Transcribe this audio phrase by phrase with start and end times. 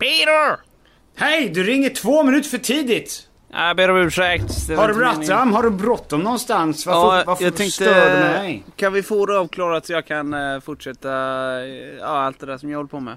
[0.00, 0.56] Peter!
[1.16, 3.26] Hej, du ringer två minuter för tidigt!
[3.52, 4.66] Jag ber om ursäkt.
[4.68, 5.26] Det var Har du inte meningen.
[5.28, 5.52] bråttom?
[5.52, 6.86] Har du bråttom någonstans?
[6.86, 7.84] Varför, Ja, varför jag tänkte...
[7.84, 8.64] stör du mig?
[8.76, 11.08] Kan vi få det avklarat så jag kan eh, fortsätta
[11.62, 11.66] eh,
[11.98, 13.16] ja, allt det där som jag håller på med?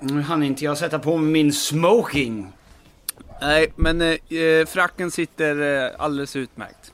[0.00, 2.52] Nu hann inte jag sätta på mig min smoking.
[3.40, 6.92] Nej, men eh, eh, fracken sitter eh, alldeles utmärkt.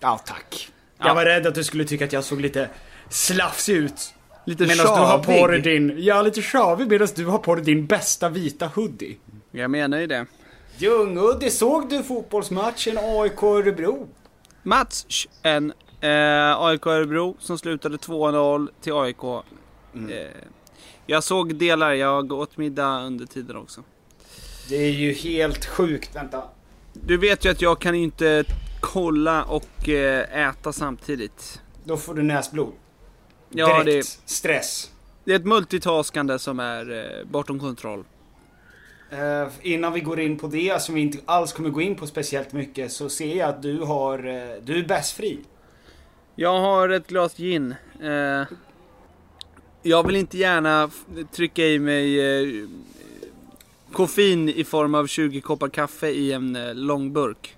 [0.00, 0.68] Ja, tack.
[0.98, 1.06] Ja.
[1.06, 2.68] Jag var rädd att du skulle tycka att jag såg lite
[3.08, 4.14] slafsig ut.
[4.44, 7.64] Lite Medan du har på dig din, ja lite tjavig medan du har på dig
[7.64, 9.16] din bästa vita hoodie.
[9.50, 10.26] Jag menar ju det.
[10.76, 14.08] Ljungudde, såg du fotbollsmatchen AIK Örebro?
[14.62, 15.06] Mats,
[15.42, 19.44] en eh, AIK Örebro som slutade 2-0 till AIK.
[19.94, 20.10] Mm.
[20.10, 20.26] Eh,
[21.06, 23.82] jag såg delar, jag åt middag under tiden också.
[24.68, 26.42] Det är ju helt sjukt, vänta.
[26.92, 28.44] Du vet ju att jag kan inte
[28.80, 31.62] kolla och eh, äta samtidigt.
[31.84, 32.72] Då får du näsblod.
[33.50, 34.20] Ja, Direkt.
[34.26, 34.90] det, Stress.
[35.24, 38.04] det är ett multitaskande som är eh, bortom kontroll.
[39.10, 42.06] Eh, innan vi går in på det, som vi inte alls kommer gå in på
[42.06, 45.38] speciellt mycket, så ser jag att du har, eh, du är bästfri.
[46.34, 47.74] Jag har ett glas gin.
[48.02, 48.42] Eh,
[49.82, 50.90] jag vill inte gärna
[51.32, 52.68] trycka i mig eh,
[53.92, 57.56] koffein i form av 20 koppar kaffe i en eh, lång burk.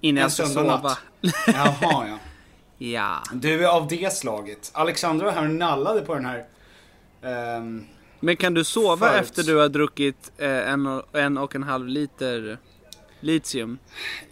[0.00, 0.80] Innan En jag ska sova.
[0.82, 0.98] natt.
[1.46, 1.76] Jaha,
[2.08, 2.18] ja.
[2.78, 3.22] Ja.
[3.32, 4.70] Du är av det slaget.
[4.74, 6.44] Alexandra här nallade på den här.
[7.22, 7.84] ehm,
[8.20, 9.20] Men kan du sova Förut.
[9.22, 12.58] efter du har druckit eh, en, och, en och en halv liter
[13.20, 13.78] litium?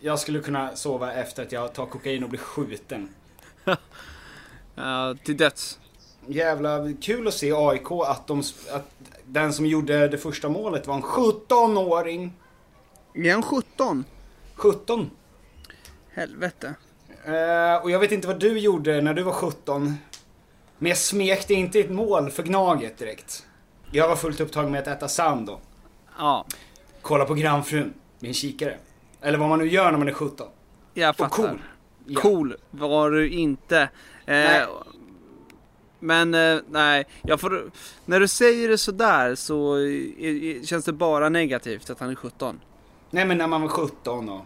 [0.01, 3.09] jag skulle kunna sova efter att jag tar kokain och blir skjuten.
[4.75, 5.79] Ja, till döds.
[6.27, 8.39] Jävla kul att se AIK att, de,
[8.73, 8.91] att
[9.25, 12.33] den som gjorde det första målet var en 17-åring.
[13.15, 14.05] Är han 17?
[14.55, 15.11] 17.
[16.11, 16.75] Helvete.
[17.25, 19.95] Eh, och jag vet inte vad du gjorde när du var 17.
[20.79, 23.47] Men jag smekte inte ett mål för Gnaget direkt.
[23.91, 25.61] Jag var fullt upptagen med att äta sand då.
[26.19, 26.47] Ja,
[27.03, 28.77] Kolla på grannfrun med en kikare.
[29.21, 30.47] Eller vad man nu gör när man är 17.
[30.95, 31.37] jag Och fattar.
[31.49, 31.59] cool.
[32.07, 32.21] Ja.
[32.21, 33.79] Cool var du inte.
[33.81, 33.89] Eh,
[34.27, 34.67] Nej.
[35.99, 37.05] Men eh, nej,
[37.39, 37.71] får,
[38.05, 42.15] när du säger det sådär så eh, eh, känns det bara negativt att han är
[42.15, 42.61] 17.
[43.11, 44.45] Nej men när man var 17 och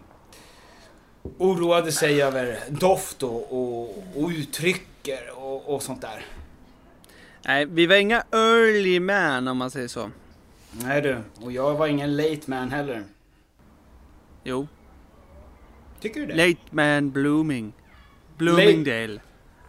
[1.37, 6.25] oroade sig över doft och, och, och uttrycker och, och sånt där.
[7.45, 10.09] Nej, vi var inga early man om man säger så.
[10.71, 13.03] Nej du, och jag var ingen late man heller.
[14.43, 14.67] Jo,
[16.01, 16.35] Tycker du det?
[16.47, 17.73] late man blooming.
[18.37, 19.19] Bloomingdale.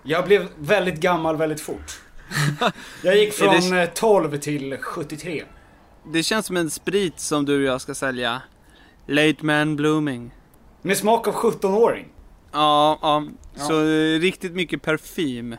[0.02, 2.00] Jag blev väldigt gammal väldigt fort.
[3.02, 5.44] Jag gick Är det- från eh, 12 till 73.
[6.12, 8.42] Det känns som en sprit som du och jag ska sälja.
[9.06, 10.30] Late man blooming.
[10.82, 12.06] Med smak av 17-åring.
[12.52, 13.24] Ja, ja.
[13.54, 13.82] Så
[14.20, 15.56] riktigt mycket parfym.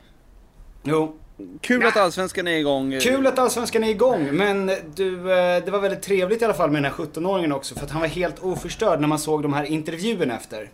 [0.84, 1.16] Jo.
[1.62, 3.00] Kul att Allsvenskan är igång.
[3.02, 6.72] Kul att Allsvenskan är igång, men du, eh, det var väldigt trevligt i alla fall
[6.72, 9.53] med den här 17-åringen också, för att han var helt oförstörd när man såg de
[9.53, 10.69] här intervjuerna efter.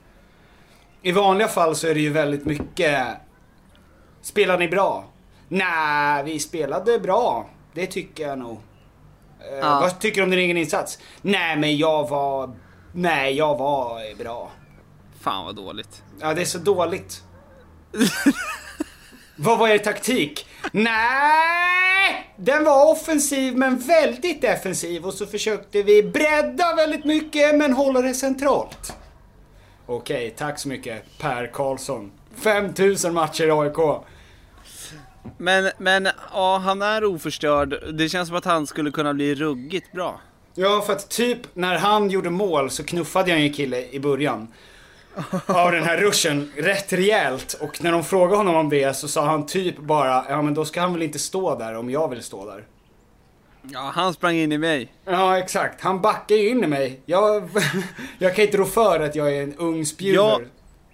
[1.02, 3.08] I vanliga fall så är det ju väldigt mycket...
[4.22, 5.06] Spelar ni bra?
[5.48, 7.50] Nej, vi spelade bra.
[7.74, 8.58] Det tycker jag nog.
[9.40, 9.80] Eh, Ja.
[9.82, 11.00] Vad tycker du om din egen insats?
[11.22, 12.52] Nej, men jag var...
[12.98, 14.52] Nej, jag var bra.
[15.20, 16.04] Fan vad dåligt.
[16.20, 17.24] Ja, det är så dåligt.
[19.38, 20.48] Vad var er taktik?
[20.72, 22.34] Nej!
[22.38, 28.02] Den var offensiv men väldigt defensiv och så försökte vi bredda väldigt mycket men hålla
[28.02, 28.94] det centralt.
[29.86, 32.12] Okej, tack så mycket Per Karlsson.
[32.36, 34.04] 5000 matcher i AIK.
[35.38, 37.94] Men, men ja, han är oförstörd.
[37.94, 40.20] Det känns som att han skulle kunna bli ruggigt bra.
[40.56, 44.48] Ja, för att typ när han gjorde mål så knuffade jag en kille i början.
[45.46, 47.58] Av den här ruschen, rätt rejält.
[47.62, 50.66] Och när de frågade honom om det så sa han typ bara, ja men då
[50.66, 52.64] ska han väl inte stå där om jag vill stå där.
[53.62, 54.94] Ja, han sprang in i mig.
[55.06, 55.82] Ja, exakt.
[55.82, 57.02] Han backar ju in i mig.
[57.06, 57.50] Jag,
[58.18, 60.16] jag kan inte rå för att jag är en ung spjuver.
[60.16, 60.42] Jag,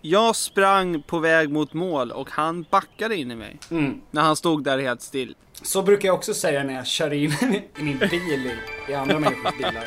[0.01, 3.57] jag sprang på väg mot mål och han backade in i mig.
[3.71, 4.01] Mm.
[4.11, 5.35] När han stod där helt still.
[5.61, 7.31] Så brukar jag också säga när jag kör in
[7.77, 8.11] i min bil
[8.47, 8.57] i,
[8.91, 9.83] i andra människors bilar.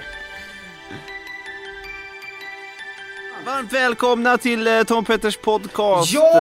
[3.47, 6.13] Varmt välkomna till eh, Tom Petters podcast.
[6.13, 6.41] Ja!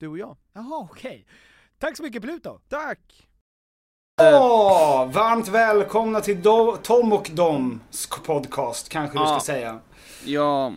[0.00, 0.36] Du och jag.
[0.52, 1.26] Jaha, okej.
[1.78, 2.60] Tack så mycket Pluto!
[2.68, 2.98] Tack!
[4.22, 9.26] Åh, varmt välkomna till Do- Tom och Doms podcast, kanske du Ja.
[9.40, 9.78] ska säga.
[10.24, 10.72] Ja,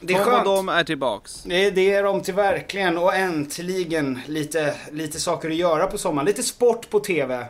[0.00, 0.44] Det är Tom och skönt.
[0.44, 1.42] de är tillbaks.
[1.42, 6.26] Det, det är de till verkligen, och äntligen lite, lite saker att göra på sommaren.
[6.26, 7.46] Lite sport på TV.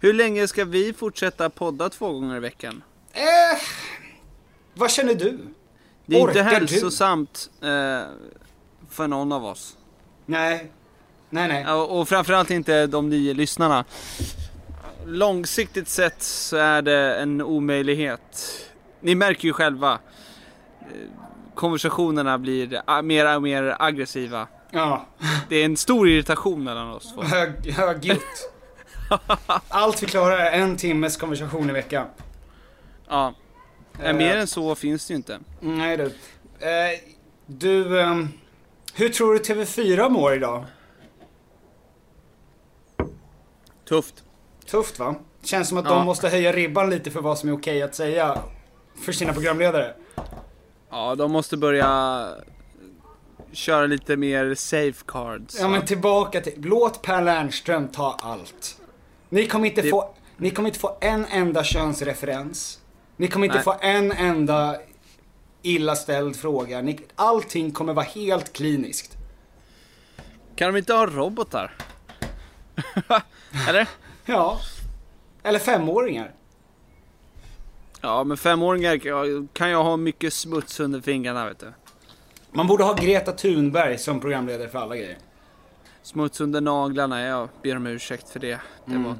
[0.00, 2.82] Hur länge ska vi fortsätta podda två gånger i veckan?
[3.12, 3.22] Eh,
[4.74, 5.38] vad känner du?
[6.06, 6.56] Det är Orkar inte du?
[6.56, 8.02] hälsosamt eh,
[8.90, 9.76] för någon av oss.
[10.30, 10.70] Nej.
[11.30, 11.66] Nej, nej.
[11.72, 13.84] Och framförallt inte de nio lyssnarna.
[15.06, 18.20] Långsiktigt sett så är det en omöjlighet.
[19.00, 19.92] Ni märker ju själva.
[20.80, 20.86] eh,
[21.54, 24.46] Konversationerna blir a- mer och mer aggressiva.
[24.70, 25.06] Ja,
[25.48, 27.22] Det är en stor irritation mellan oss två.
[27.22, 28.52] hög, högljutt.
[29.68, 32.06] Allt vi klarar är en timmes konversation i veckan.
[33.08, 33.34] Ja.
[34.02, 35.38] Eh, Mer än så finns det ju inte.
[35.60, 36.04] Nej du.
[36.66, 37.00] Eh,
[37.46, 38.28] du, ehm,
[39.00, 40.64] hur tror du TV4 mår idag?
[43.88, 44.24] Tufft.
[44.66, 45.14] Tufft va?
[45.42, 45.90] Känns som att Ja.
[45.94, 48.38] de måste höja ribban lite för vad som är okej att säga
[49.04, 49.94] för sina programledare.
[50.90, 52.26] Ja, de måste börja
[53.52, 55.56] köra lite mer safecards.
[55.60, 58.76] Ja men tillbaka till, låt Per Lernström ta allt.
[59.28, 62.80] Ni kommer inte Det- få, ni kommer inte få en enda könsreferens.
[63.16, 63.64] Ni kommer inte Nej.
[63.64, 64.76] få en enda
[65.62, 66.94] illa ställd fråga.
[67.14, 69.16] Allting kommer vara helt kliniskt.
[70.56, 71.74] Kan de inte ha robotar?
[73.68, 73.88] Eller?
[74.26, 74.60] Ja.
[75.42, 76.32] Eller femåringar.
[78.00, 78.98] Ja, men femåringar
[79.52, 81.72] kan- jag ha mycket smuts under fingrarna vet du.
[82.52, 85.18] Man borde ha Greta Thunberg som programledare för alla grejer.
[86.02, 88.60] Smuts under naglarna, jag ber om ursäkt för det.
[88.84, 89.04] Det, Mm.
[89.04, 89.14] var,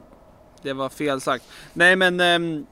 [0.63, 1.45] det var fel sagt.
[1.73, 2.67] Nej men, ehm,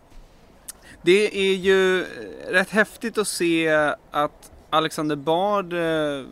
[1.02, 2.04] det är ju
[2.48, 3.68] rätt häftigt att se
[4.10, 6.24] att Alexander Bard, eh,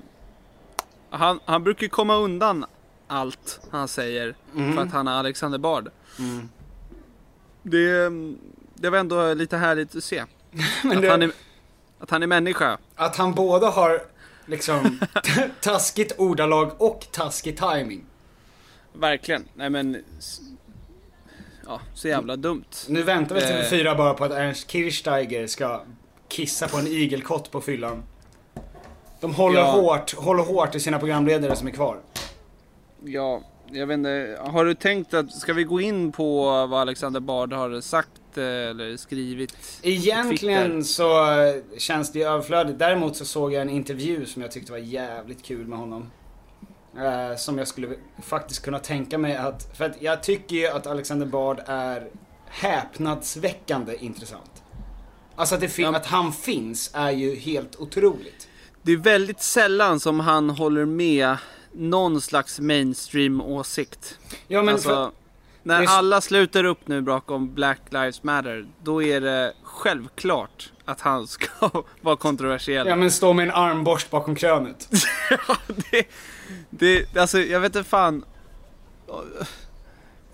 [1.10, 2.64] han, han brukar komma undan
[3.06, 4.34] allt han säger
[4.74, 5.90] för att han är Alexander Bard.
[6.18, 6.48] Mm.
[7.62, 8.10] Det,
[8.74, 10.18] det var ändå lite härligt att se.
[10.84, 11.30] Att, det, han är,
[11.98, 12.78] att han är människa.
[12.94, 14.02] Att han både har
[14.46, 15.00] liksom
[15.60, 18.04] taskigt ordalag och taskig timing.
[18.92, 19.48] Verkligen.
[19.54, 20.04] Nej men...
[21.66, 22.64] Ja, så jävla dumt.
[22.88, 23.48] Nu väntar väl Eh.
[23.50, 25.82] TV4 bara på att Ernst Kirchsteiger ska
[26.28, 28.02] kissa på en igelkott på fyllan.
[29.20, 29.70] De håller, Ja.
[29.70, 31.98] hårt, håller hårt i sina programledare som är kvar.
[33.04, 34.38] Ja, jag vet inte.
[34.40, 38.44] Har du tänkt att, ska vi gå in på vad Alexander Bard har sagt eh,
[38.44, 39.56] eller skrivit?
[39.82, 42.78] Egentligen så eh, känns det ju överflödigt.
[42.78, 46.10] Däremot så såg jag en intervju som jag tyckte var jävligt kul med honom.
[46.98, 47.88] Eh, som jag skulle
[48.22, 52.08] faktiskt kunna tänka mig att, för att jag tycker ju att Alexander Bard är
[52.46, 54.62] häpnadsväckande intressant.
[55.36, 58.48] Alltså att, det fin- att han finns är ju helt otroligt.
[58.82, 61.36] Det är väldigt sällan som han håller med
[61.72, 64.18] någon slags mainstream åsikt.
[64.48, 65.10] Ja men alltså, för,
[65.62, 71.26] när alla sluter upp nu bakom Black Lives Matter, då är det självklart att han
[71.26, 72.86] ska vara kontroversiell.
[72.86, 74.88] ja men stå med en armborst bakom krönet.
[75.90, 76.06] det,
[76.70, 78.24] det, alltså jag vet inte fan.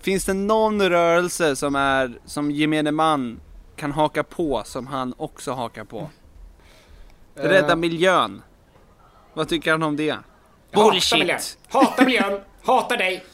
[0.01, 3.39] Finns det någon rörelse som är, som gemene man
[3.75, 6.09] kan haka på som han också hakar på?
[7.35, 8.41] Rädda Eh, miljön.
[9.33, 10.17] Vad tycker han om det?
[10.71, 11.39] Hatar miljön.
[11.69, 12.39] Hatar miljön.
[12.63, 13.25] Hatar dig.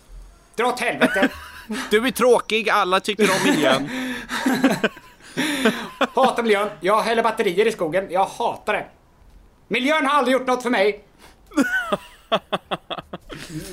[0.55, 1.29] Dra åt helvete.
[1.89, 3.89] Du är tråkig, alla tycker om miljön.
[5.99, 6.69] Hatar miljön.
[6.81, 8.07] Jag häller batterier i skogen.
[8.09, 8.85] Jag hatar det.
[9.67, 11.03] Miljön har aldrig gjort något för mig.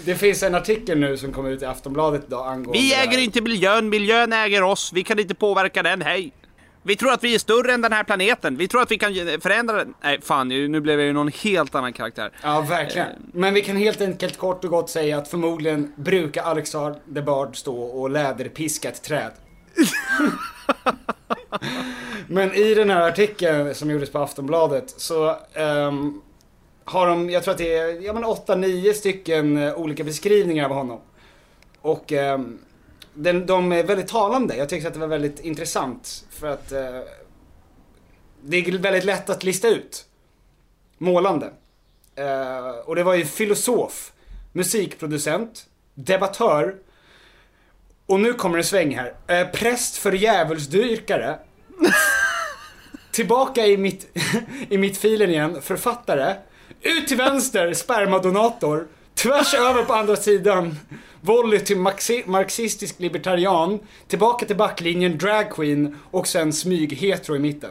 [0.04, 3.40] Det finns en artikel nu som kom ut i Aftonbladet idag angående Vi äger inte
[3.40, 4.92] miljön, miljön äger oss.
[4.94, 6.32] Vi kan inte påverka den, hej.
[6.82, 8.56] Vi tror att vi är större än den här planeten.
[8.56, 9.94] Vi tror att vi kan förändra den.
[10.02, 12.30] Nej, fan, nu blev jag ju någon helt annan karaktär.
[12.42, 13.08] Ja, verkligen.
[13.32, 17.56] Men vi kan helt enkelt kort och gott säga att förmodligen brukar Alexander de Bard
[17.56, 19.30] stå och läderpiska ett träd.
[22.28, 26.22] Men i den här artikeln som gjordes på Aftonbladet så um,
[26.84, 30.70] har de, jag tror att det är, ja men 8-9 stycken eh, olika beskrivningar av
[30.70, 31.00] honom.
[31.80, 32.58] Och um,
[33.14, 34.56] den, de är väldigt talande.
[34.56, 36.78] Jag tyckte att det var väldigt intressant för att uh,
[38.42, 40.06] det är väldigt lätt att lista ut.
[40.98, 41.46] Målande.
[42.18, 44.12] Uh, och det var ju filosof,
[44.52, 46.76] musikproducent, debattör.
[48.06, 49.12] Och nu kommer en sväng här.
[49.26, 51.38] Eh, präst för djävulsdyrkare.
[53.12, 54.16] Tillbaka i mitt,
[54.68, 56.34] i mitt filen igen, författare.
[56.82, 58.86] Ut till vänster, spermadonator.
[59.14, 60.76] Tvärs över på andra sidan,
[61.20, 63.78] volley till maxi- marxistisk libertarian.
[64.08, 67.70] Tillbaka till backlinjen, dragqueen och sen smyg-hetero i mitten.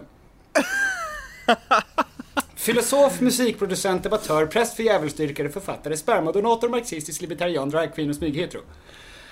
[2.55, 8.61] Filosof, musikproducent, debattör, präst för djävulsdyrkare, författare, spermadonator, marxistisk libertarian, dragqueen och smyg-hetero.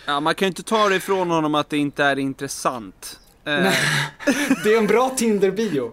[0.06, 3.20] Ja, man kan ju inte ta det ifrån honom att det inte är intressant.
[3.46, 3.74] Eh,
[4.64, 5.92] Det är en bra Tinder-bio.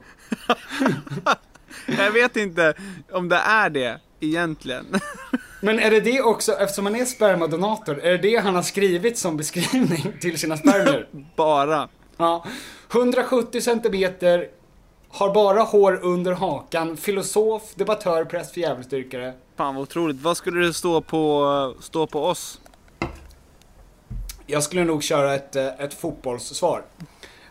[1.86, 2.74] jag vet inte
[3.12, 4.86] om det är det egentligen.
[5.60, 9.18] Men är det det också, eftersom han är spermadonator, är det det han har skrivit
[9.18, 11.08] som beskrivning till sina spermier?
[11.36, 11.88] Bara.
[12.16, 12.44] Ja.
[12.92, 14.48] 170 centimeter,
[15.12, 19.32] har bara hår under hakan, filosof, debattör, präst för djävulsdyrkare.
[19.56, 20.20] Fan vad otroligt.
[20.22, 22.59] Vad skulle det stå på, stå på oss?
[24.50, 26.82] Jag skulle nog köra ett, eh, ett fotbollssvar.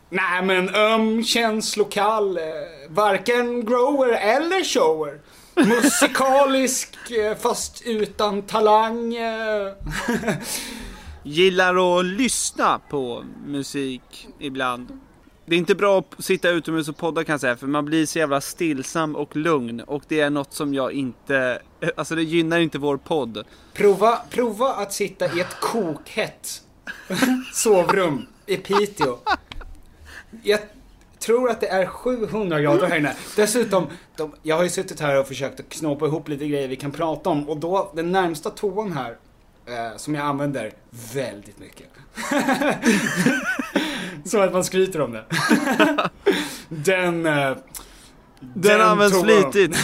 [0.09, 2.43] Nej men öm, känslokall, eh,
[2.89, 5.19] varken grower eller shower.
[5.55, 9.15] Musikalisk, eh, fast utan talang.
[11.23, 14.99] Gillar att lyssna på musik ibland.
[15.45, 18.05] Det är inte bra att sitta utomhus och podda kan jag säga, för man blir
[18.05, 19.81] så jävla stillsam och lugn.
[19.81, 21.61] Och det är något som jag inte,
[21.95, 23.43] alltså det gynnar inte vår podd.
[23.73, 26.61] Prova, prova att sitta i ett kokhett
[27.53, 29.17] sovrum i Piteå.
[30.43, 30.59] Jag
[31.19, 33.15] tror att det är 700 grader här inne.
[33.35, 36.75] Dessutom, de, jag har ju suttit här och försökt att knåpa ihop lite grejer vi
[36.75, 39.17] kan prata om och då, den närmsta toan här,
[39.65, 40.71] eh, som jag använder
[41.13, 41.87] väldigt mycket.
[44.25, 45.23] Som att man skryter om det.
[46.69, 47.57] den, eh,
[48.39, 49.77] Den, används toan, flitigt.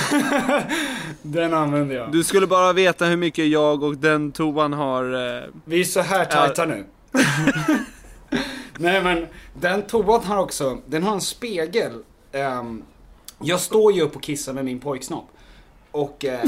[1.22, 2.12] Den använder jag.
[2.12, 5.36] Du skulle bara veta hur mycket jag och den toan har...
[5.38, 6.86] Eh, Vi är så här tajta nu.
[8.78, 12.04] Nej men, den toan har också, den har en spegel.
[12.32, 12.84] Ehm,
[13.42, 15.30] jag står ju upp och kissar med min pojksnopp.
[15.92, 16.42] Och, äh,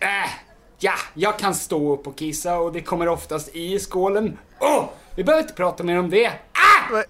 [0.00, 0.30] äh,
[0.78, 4.38] ja, jag kan stå upp och kissa och det kommer oftast i skålen.
[4.60, 4.84] Åh!
[5.16, 6.26] vi behöver inte prata mer om det.
[6.28, 6.92] Ah!
[6.92, 7.04] Vad-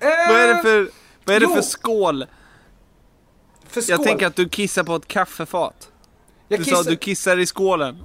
[0.00, 0.88] vad är det för,
[1.24, 1.54] vad är det jo.
[1.54, 2.26] för skål?
[3.68, 3.90] för skål?
[3.98, 5.90] Jag tänker att du kissar på ett kaffefat.
[6.48, 8.04] Jag Du sa kissar- att du kissar i skålen.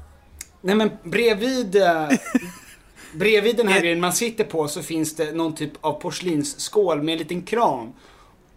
[0.62, 2.10] Nej men bredvid, eh,
[3.13, 7.13] bredvid den här grejen man sitter på så finns det någon typ av porslinsskål med
[7.13, 7.94] en liten kran.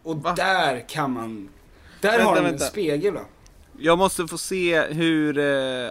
[0.03, 1.49] Och där kan man,
[2.01, 2.65] där Vänta, har de en vänta.
[2.65, 3.21] spegel va?
[3.79, 5.45] Jag måste få se hur eh,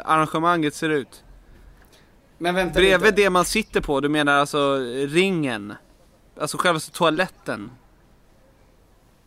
[0.05, 1.23] arrangemanget ser ut.
[2.37, 3.21] Men vänta Bredvid lite.
[3.21, 4.77] det man sitter på, du menar alltså
[5.07, 5.73] ringen?
[6.39, 7.71] Alltså själva toaletten?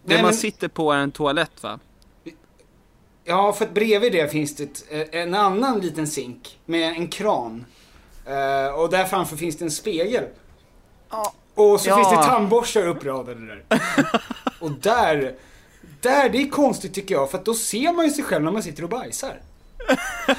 [0.05, 1.79] Det Nej, man men- sitter på är en toalett va?
[3.25, 7.09] Ja, för att bredvid det finns det ett, eh, en annan liten sink med en
[7.09, 7.65] kran.
[8.27, 10.25] Eh, och där framför finns det en spegel.
[11.55, 11.97] Och så Ja.
[11.97, 13.65] finns det tandborstar uppradade där.
[14.61, 15.35] och där,
[16.01, 18.53] där, det är konstigt tycker jag, för att då ser man ju sig själv när
[18.53, 19.41] man sitter och bajsar.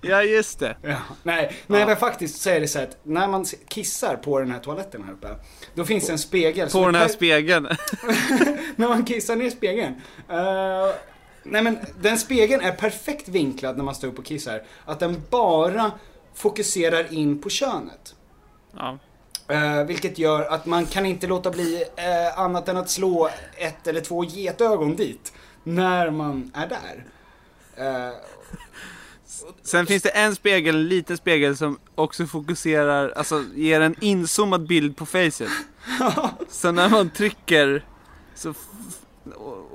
[0.00, 0.76] Ja, just det.
[0.82, 4.50] Ja, nej, nej men faktiskt så är det så att när man kissar på den
[4.50, 5.28] här toaletten här uppe.
[5.74, 6.70] Då finns det en spegel.
[6.70, 7.64] På den här spegeln.
[8.76, 9.94] när man kissar ner spegeln.
[10.28, 10.94] Eh,
[11.42, 14.62] nej men den spegeln är perfekt vinklad när man står upp och kissar.
[14.84, 15.92] Att den bara
[16.38, 18.14] fokuserar in på könet.
[18.76, 18.98] Ja.
[19.48, 23.86] Eh, vilket gör att man kan inte låta bli eh, annat än att slå ett
[23.86, 25.32] eller två getögon dit.
[25.64, 27.04] När man är där.
[27.76, 28.14] Eh,
[29.62, 34.66] Sen finns det en spegel, en liten spegel som också fokuserar, alltså ger en inzoomad
[34.66, 35.50] bild på facet.
[36.48, 37.84] Så när man trycker
[38.34, 38.54] så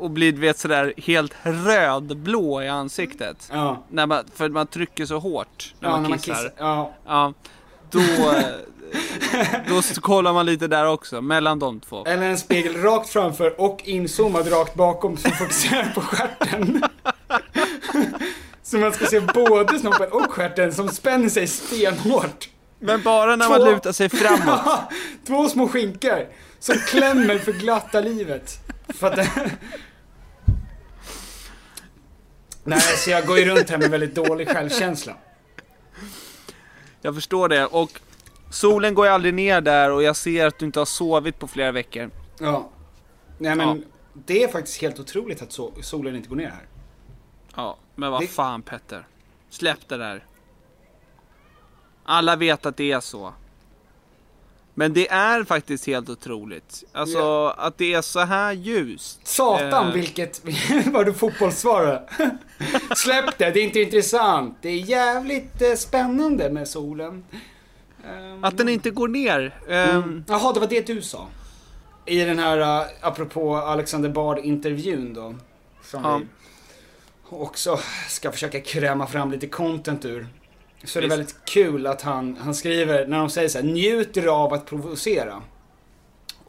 [0.03, 3.49] och- blir du vet sådär helt rödblå i ansiktet.
[3.51, 3.83] ja.
[3.89, 6.33] När man, för man trycker så hårt när ja, man när man kissar.
[6.35, 6.51] kissar.
[6.57, 6.93] Ja.
[7.05, 7.33] Ja,
[7.91, 8.43] då, eh,
[9.67, 12.05] då kollar man lite där också, mellan de två.
[12.05, 16.83] Eller en spegel rakt framför och inzoomad rakt bakom som fokuserar på stjärten.
[18.63, 22.49] Så man ska se både snoppen och stjärten som spänner sig stenhårt.
[22.79, 24.61] Men bara när man Två- lutar sig framåt.
[25.27, 26.27] Två små skinkor
[26.59, 28.57] som klämmer för glatta livet.
[28.89, 29.27] För att
[32.63, 35.13] Nej, så jag går ju runt här med väldigt dålig självkänsla.
[37.01, 37.65] Jag förstår det.
[37.65, 37.89] Och
[38.51, 41.47] solen går ju aldrig ner där och jag ser att du inte har sovit på
[41.47, 42.09] flera veckor.
[42.39, 42.69] Ja.
[43.37, 43.77] Nej men, Ja.
[44.13, 46.67] det är faktiskt helt otroligt att so- solen inte går ner här.
[47.55, 49.07] Ja, men vad Det- fan Petter.
[49.49, 50.25] Släpp det där.
[52.05, 53.33] Alla vet att det är så.
[54.75, 56.83] Men det är faktiskt helt otroligt.
[56.91, 57.55] Alltså Ja.
[57.57, 59.27] att det är så här ljust.
[59.27, 59.93] Satan Eh.
[59.93, 60.41] vilket,
[60.85, 62.01] var du fotbollssvarare?
[62.95, 64.57] Släpp det, det är inte intressant.
[64.61, 67.23] Det är jävligt eh, spännande med solen.
[68.07, 69.55] Ehm, Att den inte går ner.
[69.69, 71.27] Ehm, Jaha, det var det du sa.
[72.05, 75.35] I den här, uh, apropå Alexander Bard-intervjun då.
[75.83, 76.17] Som Ja.
[76.17, 76.25] vi
[77.29, 80.27] också ska försöka kräma fram lite content ur.
[80.83, 81.19] Så är det Visst.
[81.19, 85.41] väldigt kul att han, han skriver, när de säger så här, njuter av att provocera.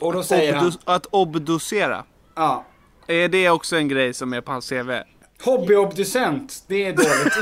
[0.00, 2.04] Och då säger han, obdu- att obducera.
[2.34, 2.64] ja,
[3.06, 4.90] Är det också en grej som är på hans CV?
[5.44, 7.34] hobbyobducent, det är dåligt.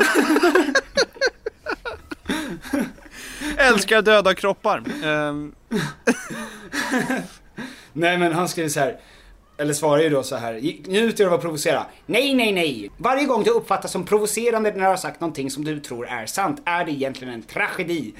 [3.56, 4.82] Älskar döda kroppar.
[5.04, 5.54] Ehm,
[7.92, 8.96] Nej men han skriver så här.
[9.56, 10.52] Eller svarar ju då så här.
[10.86, 11.86] Njuter av att provocera.
[12.06, 12.90] Nej, nej, nej.
[12.96, 16.26] Varje gång du uppfattas som provocerande när du har sagt någonting som du tror är
[16.26, 18.14] sant är det egentligen en tragedi.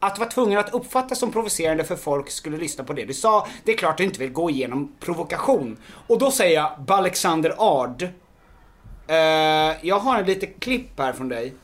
[0.00, 3.46] Att vara tvungen att uppfattas som provocerande för folk skulle lyssna på det du sa,
[3.64, 5.76] det är klart du inte vill gå igenom provokation.
[6.06, 8.02] Och då säger jag Alexander Ard.
[8.02, 11.54] Uh, jag har en litet klipp här från dig.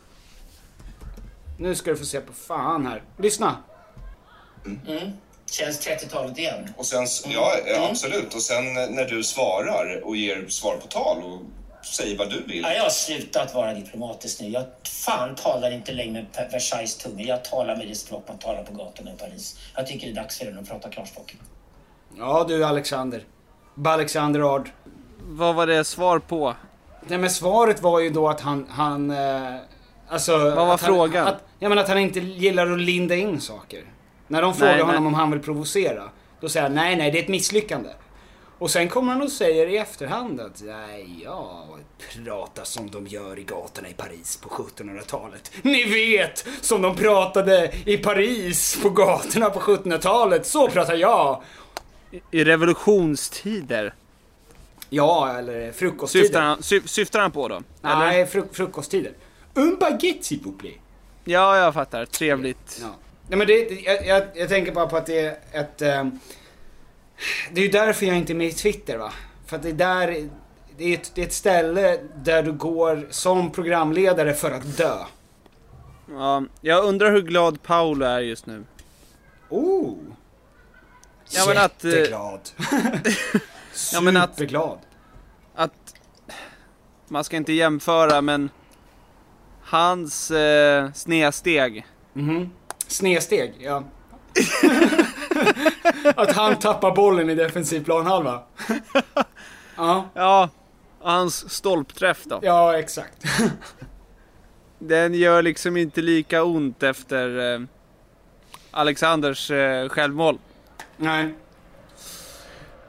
[1.59, 3.03] Nu ska du få se på fan här.
[3.17, 3.57] Lyssna.
[4.65, 4.81] Mm.
[4.87, 5.13] Mm.
[5.51, 6.75] Känns 30-talet igen.
[6.77, 8.35] Och sen, ja, ja, absolut.
[8.35, 11.41] Och sen eh, när du svarar och ger svar på tal och
[11.87, 12.63] säger vad du vill.
[12.63, 14.49] Ja, jag har slutat vara diplomatisk nu.
[14.49, 14.65] Jag
[15.05, 17.25] fan talar inte längre med Versailles tunga.
[17.25, 19.59] Jag talar med det språk man talar på gatorna i Paris.
[19.75, 21.37] Jag tycker det är dags för den att prata klarspråk.
[22.19, 23.25] Ja du Alexander.
[23.85, 24.71] Alexander Ard.
[25.19, 26.55] vad var det svar på?
[27.07, 29.57] Nej men svaret var ju då att han, han eh,
[30.09, 30.39] alltså...
[30.39, 31.27] Vad var att han, frågan?
[31.27, 33.85] Att, ja men att han inte gillar att linda in saker.
[34.29, 35.07] När de frågar Nej, honom nej.
[35.07, 36.03] om han vill provocera.
[36.41, 37.89] Då säger han nej nej det är ett misslyckande.
[38.59, 41.67] Och sen kommer han och säger i efterhand att nej ja,
[42.15, 45.53] prata som de gör i gatorna i Paris på 1700-talet.
[45.63, 46.47] Ni vet!
[46.61, 50.47] Som de pratade i Paris på gatorna på 1700-talet.
[50.47, 51.43] Så pratar jag!
[52.31, 53.95] I revolutionstider?
[54.91, 56.25] Ja, eller frukosttider.
[56.25, 57.55] Syftar han, sy, syftar han på då?
[57.55, 57.97] Eller?
[57.99, 59.13] Nej, fru frukosttider.
[59.55, 60.81] Un baguette s'il vous plaît.
[61.25, 62.07] Ja, jag fattar.
[62.07, 62.79] Trevligt.
[62.83, 62.95] Ja.
[63.29, 65.83] Nej men det, jag, jag, jag tänker bara på att det är ett...
[65.83, 66.19] ehm,
[67.53, 69.13] det är ju därför jag inte är med i Twitter va.
[69.47, 70.29] För att det är där...
[70.79, 74.97] Det är, ett, det är ett ställe där du går som programledare för att dö.
[76.11, 78.65] Ja, jag undrar hur glad Paolo är just nu.
[79.49, 79.95] Oh!
[81.31, 82.41] Ja, men att, eh, Jätteglad.
[83.93, 84.79] Ja, men att- Superglad.
[85.55, 85.95] Att
[87.09, 88.51] man ska inte jämföra, men
[89.63, 91.87] hans eh, snedsteg.
[92.13, 92.51] Mhm.
[92.87, 93.83] Snedsteg, ja.
[96.17, 98.43] att han tappar bollen i defensiv planhalva.
[99.77, 100.49] ja, Ja,
[101.01, 102.39] hans stolpträff då.
[102.43, 103.25] ja exakt.
[104.79, 107.61] Den gör liksom inte lika ont efter eh,
[108.71, 110.39] Alexanders eh, självmål.
[110.97, 111.35] Nej.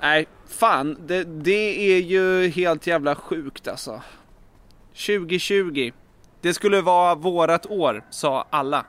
[0.02, 0.98] Nej, fan.
[1.08, 4.02] Det, det är ju helt jävla sjukt alltså.
[5.08, 5.92] 2020.
[6.42, 8.86] Det skulle vara vårat år, sa alla.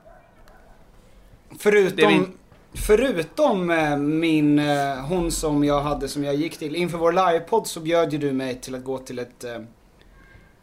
[1.58, 2.32] Förutom, min-
[2.74, 6.76] förutom eh, min, eh, hon som jag hade som jag gick till.
[6.76, 9.58] Inför vår livepodd så bjöd ju du mig till att gå till ett, eh,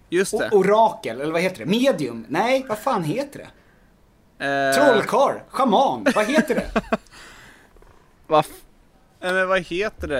[0.09, 0.49] Just det.
[0.51, 1.65] Orakel, eller vad heter det?
[1.65, 2.25] Medium?
[2.29, 3.47] Nej, vad fan heter det?
[4.45, 5.33] Eh, Trollkarl?
[5.49, 6.05] Schaman?
[6.15, 6.81] Vad heter det?
[8.27, 8.45] Vad,
[9.19, 10.19] men vad heter det?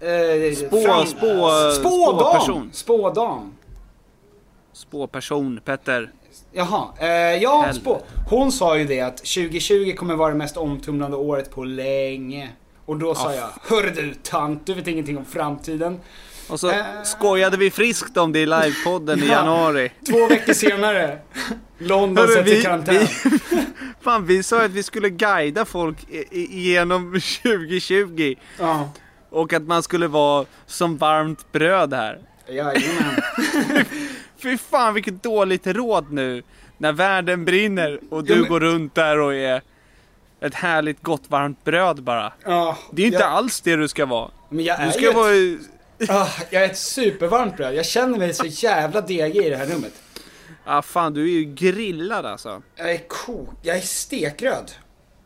[0.00, 2.70] Eh, Spå- fram- spå- Spådam!
[2.72, 3.52] Spådam.
[4.72, 6.10] spåperson, Petter.
[6.58, 7.08] Jaha, eh,
[7.42, 8.02] ja, spå.
[8.28, 12.48] Hon sa ju det att 2020 kommer vara det mest omtumlande året på länge.
[12.84, 16.00] Och då sa jag, hörru du tant, du vet ingenting om framtiden.
[16.48, 16.76] Och så Eh.
[17.04, 19.32] skojade vi friskt om det i livepodden i Ja.
[19.32, 19.92] januari.
[20.10, 21.18] Två veckor senare,
[21.78, 22.94] London sätts i vi, karantän.
[22.94, 23.08] vi,
[24.00, 28.34] fan, vi sa att vi skulle guida folk i- i- genom 2020.
[28.58, 28.90] Ja,
[29.30, 32.18] Och att man skulle vara som varmt bröd här.
[32.48, 33.20] jajamän.
[34.42, 36.42] Fy fan vilket dåligt råd nu.
[36.78, 39.62] När världen brinner och du Ja, men- går runt där och är
[40.40, 42.32] ett härligt gott varmt bröd bara.
[42.44, 44.30] Ja, Det är inte jag, alls det du ska vara.
[44.48, 45.14] men jag är Du ska ju ett,
[46.08, 46.20] vara...
[46.22, 47.74] ah, jag är ett supervarmt bröd.
[47.74, 49.92] Jag känner mig så jävla degig i det här rummet.
[50.64, 52.62] Ah, fan du är ju grillad alltså.
[52.76, 54.70] Jag är kok, jag är stekröd.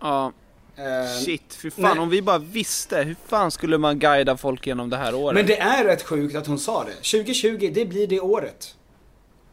[0.01, 0.33] Ja,
[0.77, 1.55] Eh, shit.
[1.63, 1.99] Fy fan nej.
[1.99, 3.03] om vi bara visste.
[3.03, 5.35] Hur fan skulle man guida folk genom det här året?
[5.35, 6.91] Men det är rätt sjukt att hon sa det.
[6.93, 8.75] 2020, det blir det året.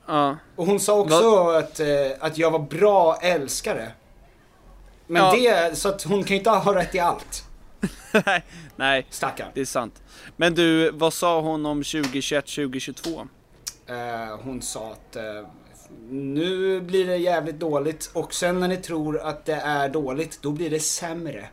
[0.10, 0.38] Ja.
[0.56, 1.88] Och hon sa också att, eh,
[2.20, 3.92] att jag var bra älskare.
[5.08, 5.36] Men Ja.
[5.70, 7.44] det, så att hon kan ju inte ha rätt i allt.
[8.26, 8.44] Nej,
[8.76, 9.48] nej, Stackarn.
[9.54, 10.02] det är sant.
[10.38, 13.28] Men du, vad sa hon om 2021, 2022?
[13.88, 13.96] Eh,
[14.44, 15.24] hon sa att eh,
[16.10, 20.52] nu blir det jävligt dåligt och sen när ni tror att det är dåligt, då
[20.52, 21.48] blir det sämre.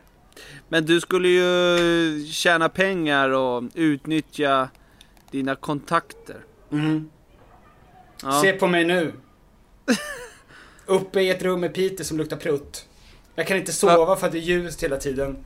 [0.69, 4.69] Men du skulle ju tjäna pengar och utnyttja
[5.31, 6.37] dina kontakter.
[6.71, 7.09] Mm.
[8.23, 8.41] Ja.
[8.41, 9.13] Se på mig nu.
[10.85, 12.85] Uppe i ett rum med Peter som luktar prutt.
[13.35, 15.45] Jag kan inte sova för att det är ljust hela tiden.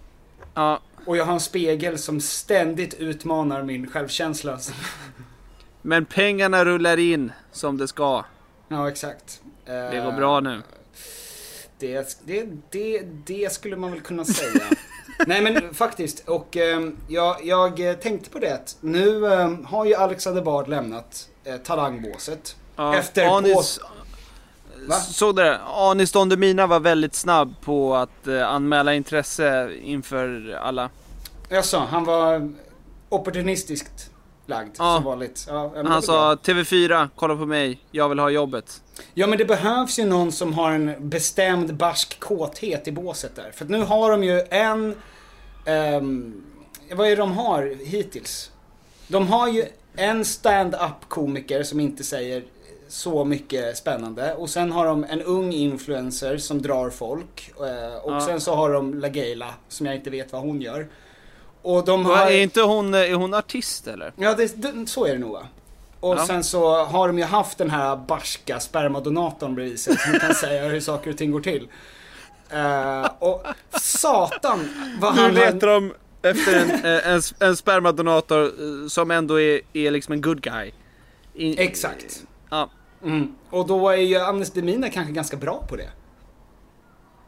[0.54, 4.60] Ja, Och jag har en spegel som ständigt utmanar min självkänsla.
[5.82, 8.26] men pengarna rullar in som det ska.
[8.68, 9.42] Ja, exakt.
[9.66, 10.62] Eh, Det går bra nu.
[11.80, 14.64] Det, det, det, det skulle man väl kunna säga.
[15.28, 19.96] Nej men faktiskt, och ehm, jag, jag tänkte på det att nu ehm, har ju
[19.96, 22.56] Alexander Bard lämnat eh, talangbåset.
[22.82, 23.80] Ja, Efter Anis,
[24.88, 24.96] Va?
[24.96, 25.60] Såg du det?
[25.60, 30.90] Anis Don Demina var väldigt snabb på att eh, anmäla intresse inför alla.
[31.50, 32.52] Jaså, han var
[33.10, 34.10] opportunistiskt
[34.46, 34.96] lagd Ja.
[34.96, 35.46] som vanligt.
[35.50, 36.54] Ja, Han sa bra.
[36.54, 38.82] TV4, kolla på mig, jag vill ha jobbet.
[39.14, 43.52] Ja men det behövs ju någon som har en bestämd barsk kåthet i båset där.
[43.56, 44.96] För att nu har de ju en...
[45.66, 46.44] ehm,
[46.94, 48.52] vad är det de har hittills?
[49.08, 49.66] De har ju
[49.96, 52.44] en stand-up komiker som inte säger
[52.92, 54.34] så mycket spännande.
[54.34, 57.52] Och sen har de en ung influencer som drar folk.
[57.60, 58.22] eh, Och Ja.
[58.22, 60.88] sen så har de LaGayla som jag inte vet vad hon gör.
[61.62, 62.18] Och de har...
[62.18, 64.14] Är inte hon, är hon artist eller?
[64.16, 65.48] Ja, det, det, så är det nog va?
[66.00, 66.26] Och Ja.
[66.26, 70.64] sen så har de ju haft den här barska spermadonatorn bredvid sig som kan säga
[70.70, 71.68] hur saker och ting går till.
[72.50, 73.44] Eh, och
[73.80, 74.70] satan
[75.02, 75.34] vad Nu han...
[75.34, 80.22] letar de efter en, eh, en, en spermadonator eh, som ändå är, är liksom en
[80.22, 80.72] good guy.
[81.34, 82.24] In, Exakt.
[82.50, 82.70] Ja.
[83.04, 83.36] Mm.
[83.50, 85.90] Och då är ju Anders Demina kanske ganska bra på det.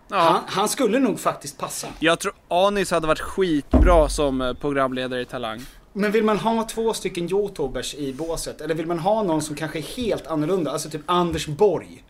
[0.07, 0.17] ja.
[0.17, 1.87] Han, han skulle nog faktiskt passa.
[1.99, 5.61] Jag tror Anis hade varit skitbra som eh, programledare i Talang.
[5.93, 8.61] Men vill man ha två stycken youtubers i båset?
[8.61, 10.71] Eller vill man ha någon som kanske är helt annorlunda?
[10.71, 12.03] Alltså typ Anders Borg.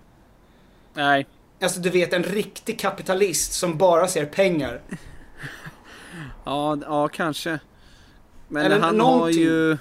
[0.93, 1.27] Nej.
[1.61, 4.81] Alltså du vet en riktig kapitalist som bara ser pengar.
[6.45, 7.59] Ja, ja kanske.
[8.47, 9.41] Men Eller han har någonting.
[9.41, 9.77] ju...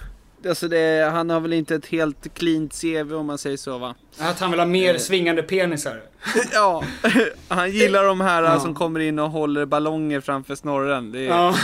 [0.49, 3.95] Alltså det, han har väl inte ett helt cleant CV om man säger så va?
[4.19, 6.01] Att han vill ha mer svingande penisar.
[6.53, 6.85] Ja,
[7.49, 8.61] han gillar de här Ja.
[8.61, 11.13] som kommer in och håller ballonger framför snorren.
[11.13, 11.55] Det är, Ja.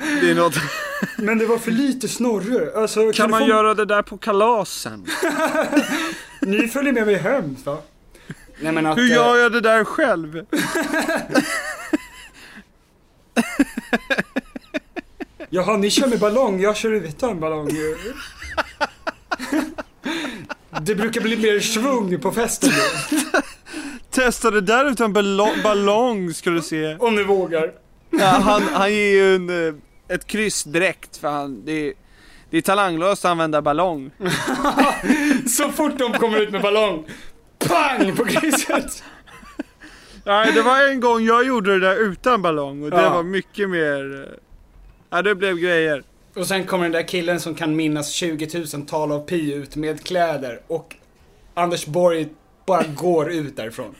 [0.20, 0.54] det är något.
[1.18, 2.80] Men det var för lite snorre.
[2.80, 5.06] Alltså, Kan du man få- göra det där på kalasen?
[6.40, 7.78] Ni följer med mig hem va?
[8.60, 8.98] Nej men att...
[8.98, 10.44] Hur eh, gör jag det där själv?
[15.50, 17.70] Jaha, ni kör med ballong, jag kör utan ballong.
[20.82, 23.40] Det brukar bli mer svung på festen då,
[24.10, 26.96] Testa det där utan ballong, ballong ska du se.
[26.96, 27.72] om ni vågar.
[28.10, 29.74] Ja, han, han ger ju en, eh,
[30.08, 31.92] ett kryss direkt för han, det är,
[32.50, 34.10] det är talanglöst att använda ballong.
[35.48, 37.04] Så fort de kommer ut med ballong,
[37.58, 39.02] pang på krysset.
[40.24, 43.14] Nej, det var en gång jag gjorde det där utan ballong och det Ja.
[43.14, 44.28] var mycket mer...
[45.10, 46.02] Ja, det blev grejer.
[46.34, 49.76] Och sen kommer den där killen som kan minnas 20 000 tal av pi ut
[49.76, 50.94] med kläder och
[51.54, 52.28] Anders Borg
[52.66, 53.94] bara går ut därifrån.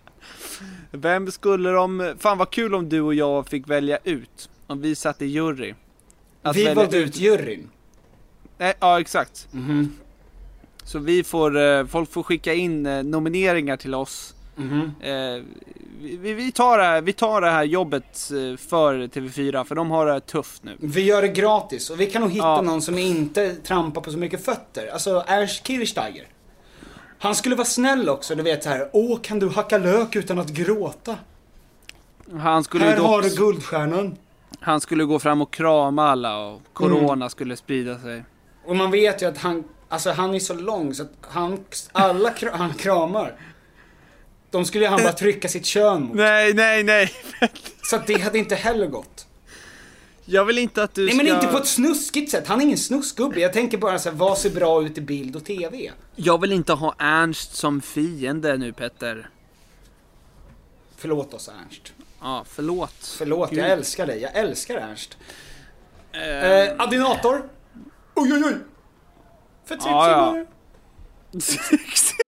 [0.90, 2.14] Vem skulle de...
[2.18, 4.50] Fan vad kul om du och jag fick välja ut.
[4.66, 5.74] Om vi satt i jury.
[6.42, 7.70] Att Vi valde ut juryn.
[8.58, 9.48] Nej, ja exakt.
[10.84, 14.34] Så vi får, eh, folk får skicka in eh, nomineringar till oss.
[14.58, 15.42] Eh,
[16.00, 19.90] vi, vi- tar det här, vi tar det här jobbet eh, för TV4 för de
[19.90, 20.76] har det tufft nu.
[20.80, 22.62] Vi gör det gratis och vi kan nog hitta Ja.
[22.62, 24.90] någon som inte trampar på så mycket fötter.
[24.92, 26.26] Alltså Ernst Kirchsteiger.
[27.18, 28.88] Han skulle vara snäll också, du vet så här.
[28.92, 31.16] Åh, kan du hacka lök utan att gråta?
[32.40, 34.16] Han skulle, Här har dock, du guldstjärnan.
[34.60, 38.24] han skulle gå fram och krama alla och corona skulle sprida sig.
[38.66, 41.58] Och man vet ju att han, alltså han är så lång så att han,
[41.92, 43.34] alla kra- han kramar.
[44.50, 46.16] De skulle han bara trycka sitt kön mot.
[46.16, 47.12] Nej, nej, nej.
[47.82, 49.26] Så att det hade inte heller gått.
[50.24, 51.24] Jag vill inte att du Nej ska...
[51.24, 52.46] men inte på ett snuskigt sätt.
[52.48, 53.40] Han är ingen snuskgubbe.
[53.40, 55.92] Jag tänker bara så här, vad ser bra ut i bild och TV?
[56.16, 59.28] Jag vill inte ha Ernst som fiende nu Petter.
[60.96, 61.92] Förlåt oss Ernst.
[62.20, 63.14] Ja, förlåt.
[63.18, 63.58] Förlåt, Gud.
[63.58, 64.20] jag älskar dig.
[64.22, 65.16] Jag älskar Ernst.
[66.12, 67.48] Eh, Eh, Adinator.
[68.14, 68.56] Oj, oj, oj.
[69.64, 70.44] För sexy Ja, ja.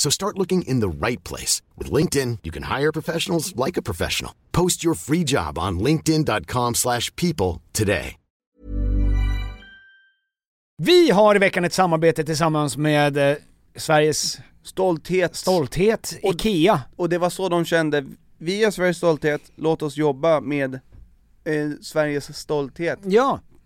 [0.00, 1.62] So start looking in the right place.
[1.76, 4.32] With LinkedIn, you can hire professionals like a professional.
[4.52, 8.16] Post your free job on linkedin.com slash people today.
[10.82, 13.36] Vi har i veckan ett samarbete tillsammans med eh,
[13.76, 15.36] Sveriges Stolthet.
[15.36, 16.80] stolthet, IKEA.
[16.96, 18.04] Och det var så de kände.
[18.38, 22.98] Vi är Sveriges stolthet, låt oss jobba med eh, Sveriges stolthet.
[23.04, 23.40] Ja,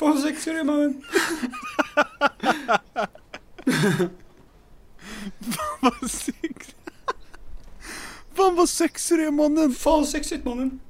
[0.00, 1.02] Fan sexig du är mannen.
[5.80, 6.76] Vad sexigt.
[8.34, 9.72] Fan vad sexig du är mannen.
[9.72, 10.80] Fan sexigt mannen.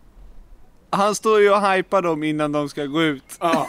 [0.90, 3.36] Han står ju och hypar dem innan de ska gå ut.
[3.40, 3.66] Ja,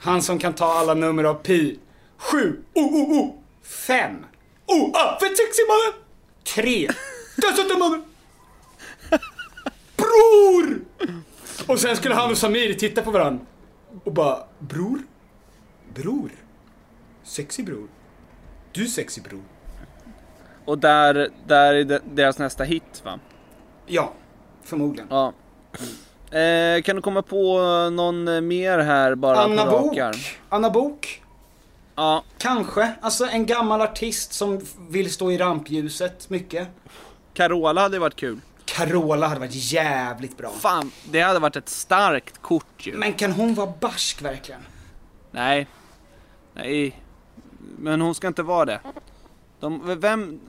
[0.00, 1.78] han som kan ta alla nummer av pi.
[2.18, 3.34] Sju, oh, oh, oh.
[3.62, 4.26] Fem.
[4.66, 5.92] Oh, ah, fett sexig mannen.
[6.44, 6.90] Tre.
[7.36, 8.04] Dessutom mannen.
[9.96, 10.80] Bror!
[11.66, 13.46] Och sen skulle han och Samir titta på varandra.
[14.04, 14.98] Och bara, bror?
[15.94, 16.30] Bror?
[17.22, 17.88] Sexig bror?
[18.72, 19.42] Du sexig bror?
[20.64, 23.18] Och där, där är deras nästa hit va?
[23.86, 24.12] Ja,
[24.62, 25.08] förmodligen.
[25.10, 25.32] Ja.
[26.38, 27.58] Eh, kan du komma på
[27.92, 29.98] någon mer här bara Anna Bok.
[30.48, 31.22] Anna Bok.
[31.94, 32.92] Ja, Kanske.
[33.00, 36.68] Alltså en gammal artist som vill stå i rampljuset mycket.
[37.34, 38.40] Carola hade varit kul.
[38.74, 40.50] Carola hade varit jävligt bra.
[40.50, 42.96] Fan, det hade varit ett starkt kort ju.
[42.96, 44.60] Men kan hon vara barsk verkligen?
[45.30, 45.66] Nej.
[46.54, 47.00] Nej.
[47.78, 48.80] Men hon ska inte vara det.
[49.60, 50.40] De, vem...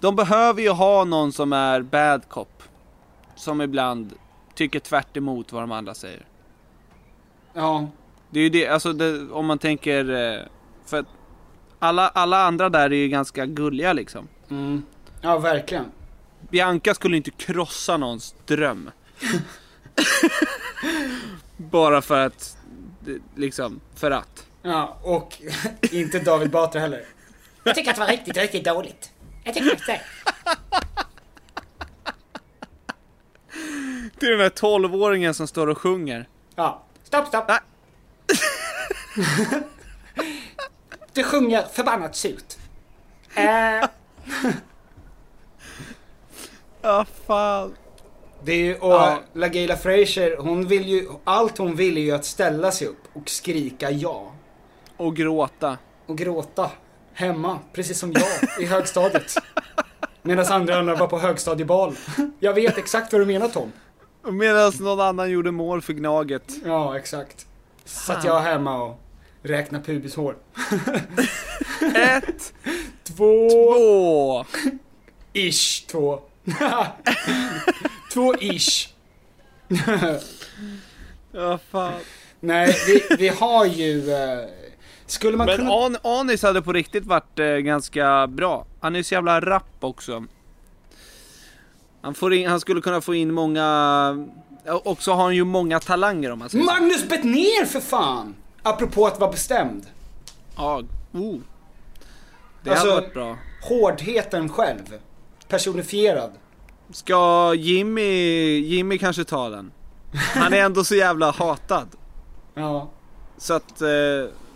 [0.00, 2.62] De behöver ju ha någon som är bad cop.
[3.36, 4.12] Som ibland
[4.54, 6.26] tycker tvärt emot vad de andra säger.
[7.52, 7.88] Ja.
[8.30, 10.10] Det är ju det, alltså det, om man tänker...
[10.34, 10.40] eh,
[10.86, 11.06] För att
[11.78, 14.28] alla, alla andra där är ju ganska gulliga liksom.
[14.50, 14.82] Mm.
[15.20, 15.84] Ja, verkligen.
[16.50, 18.90] Bianca skulle inte krossa någons dröm.
[21.56, 22.56] Bara för att,
[23.36, 24.46] liksom, för att.
[24.62, 25.42] Ja, och
[25.92, 27.04] inte David Batra heller.
[27.64, 29.12] Jag tycker att det var riktigt, riktigt dåligt.
[29.44, 30.00] Jag tycker faktiskt det.
[34.18, 36.28] Det är den där 12-åringen som står och sjunger.
[36.54, 36.82] Ja.
[37.04, 37.48] Stopp, stopp.
[37.48, 37.58] Nej.
[41.12, 42.56] Du sjunger förbannat surt.
[43.34, 43.88] Eh,
[46.82, 47.74] Ja, fan.
[48.44, 49.18] Det är ju, och Ja.
[49.32, 53.28] LaGaylia Frazier, hon vill ju, allt hon vill är ju att ställa sig upp och
[53.30, 54.32] skrika ja.
[54.96, 55.78] Och gråta.
[56.06, 56.70] Och gråta.
[57.12, 59.34] Hemma, precis som jag i högstadiet.
[60.22, 61.96] Medan andra andra var på högstadiebal.
[62.40, 63.72] Jag vet exakt vad du menar Tom.
[64.32, 66.52] Medan någon annan gjorde mål för Gnaget.
[66.64, 67.46] Ja, exakt.
[67.84, 69.00] Satt jag hemma och
[69.42, 70.36] räknade pubishår.
[71.94, 72.52] Ett,
[73.04, 74.44] Två, två.
[75.32, 76.20] ish, två.
[78.12, 78.88] två ish.
[81.32, 81.92] Ja, fan.
[82.40, 84.12] Nej, vi, vi har ju...
[84.12, 84.48] eh,
[85.06, 85.70] skulle man Men kunna...
[85.72, 88.66] An Anis hade på riktigt varit eh, ganska bra.
[88.80, 90.24] Han är så jävla rapp också.
[92.02, 94.26] Han, får in, han skulle kunna få in många...
[94.84, 96.70] Och så har han ju många talanger om man säger så.
[96.72, 98.34] Magnus Bettner för fan!
[98.62, 99.86] Apropå att vara bestämd.
[100.56, 100.82] Ja,
[101.12, 101.38] oh.
[102.62, 103.38] Det Alltså- hade varit bra.
[103.62, 104.98] Hårdheten själv.
[105.48, 106.32] Personifierad.
[106.90, 108.10] Ska Jimmy,
[108.58, 109.72] Jimmy kanske ta den?
[110.12, 111.88] Han är ändå så jävla hatad.
[112.54, 112.90] Ja.
[113.38, 113.88] Så att, eh,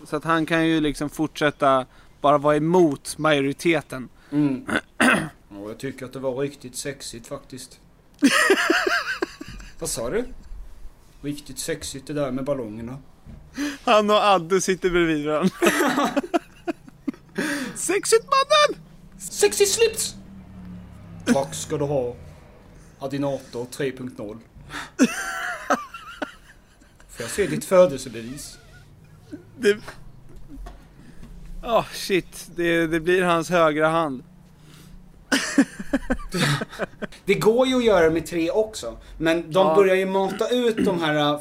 [0.05, 1.87] så att han kan ju liksom fortsätta
[2.21, 4.09] bara vara emot majoriteten.
[4.33, 4.67] Mm.
[5.55, 7.81] Ja, jag tycker att det var riktigt sexigt faktiskt.
[9.79, 10.25] Vad sa du?
[11.21, 12.99] Riktigt sexigt det där med ballongerna.
[13.85, 15.51] Han och Adde sitter bredvid varandra.
[17.75, 18.83] Sexigt mannen!
[19.19, 20.17] Sexig slips!
[21.25, 22.15] Tack ska du ha.
[22.99, 24.39] Adinator 3.0.
[27.09, 28.59] Får jag se ditt födelsebevis?
[29.59, 29.77] Det...
[31.63, 34.23] Oh shit, det, det blir hans högra hand.
[37.25, 38.97] Det går ju att göra med tre också.
[39.19, 39.75] Men de Ja.
[39.75, 41.15] börjar ju mata ut de här...
[41.35, 41.41] äh,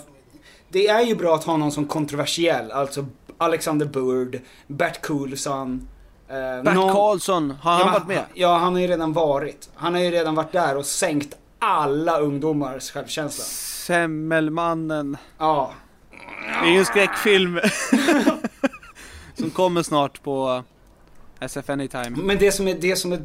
[0.69, 2.71] Det är ju bra att ha någon som kontroversiell.
[2.71, 3.05] Alltså
[3.37, 5.87] Alexander Bird, Bert Coulson.
[6.31, 8.23] Eh, Bert någon- Karlsson, har han ja, varit med?
[8.33, 9.69] Ja, han har ju redan varit.
[9.75, 13.43] Han har ju redan varit där och sänkt alla ungdomars självkänsla.
[13.85, 15.17] Semmelmannen.
[15.37, 15.71] Ja.
[16.61, 17.59] Det är ju en skräckfilm.
[19.37, 20.63] Som kommer snart på
[21.39, 22.09] SF Anytime.
[22.09, 23.21] Men det som är, det som är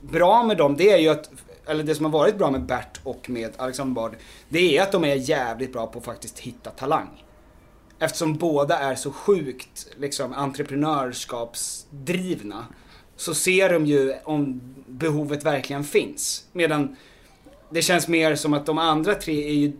[0.00, 1.30] bra med dem, det är ju att,
[1.66, 4.16] eller det som har varit bra med Bert och med Alexander Bard,
[4.48, 7.24] det är att de är jävligt bra på att faktiskt hitta talang.
[8.02, 12.66] Eftersom båda är så sjukt liksom entreprenörskapsdrivna
[13.16, 16.46] så ser de ju om behovet verkligen finns.
[16.52, 16.96] Medan
[17.70, 19.72] det känns mer som att de andra tre är ju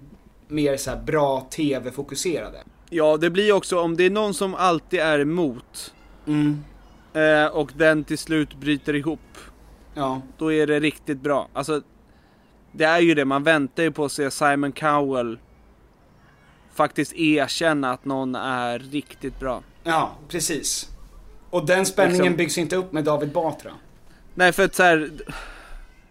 [0.48, 2.58] mer så bra tv-fokuserade.
[2.90, 5.94] Ja, det blir också om det är någon som alltid är emot
[6.26, 6.64] Mm.
[7.12, 9.20] eh, och den till slut bryter ihop.
[9.94, 10.20] Ja.
[10.38, 11.48] Då är det riktigt bra.
[11.52, 11.82] Alltså,
[12.72, 15.38] det är ju det, man väntar ju på att se Simon Cowell
[16.74, 19.62] faktiskt erkänna att någon är riktigt bra.
[19.84, 20.88] Ja, precis.
[21.50, 23.72] Och den spänningen Liksom- byggs inte upp med David Batra.
[24.34, 25.10] Nej, för att så här,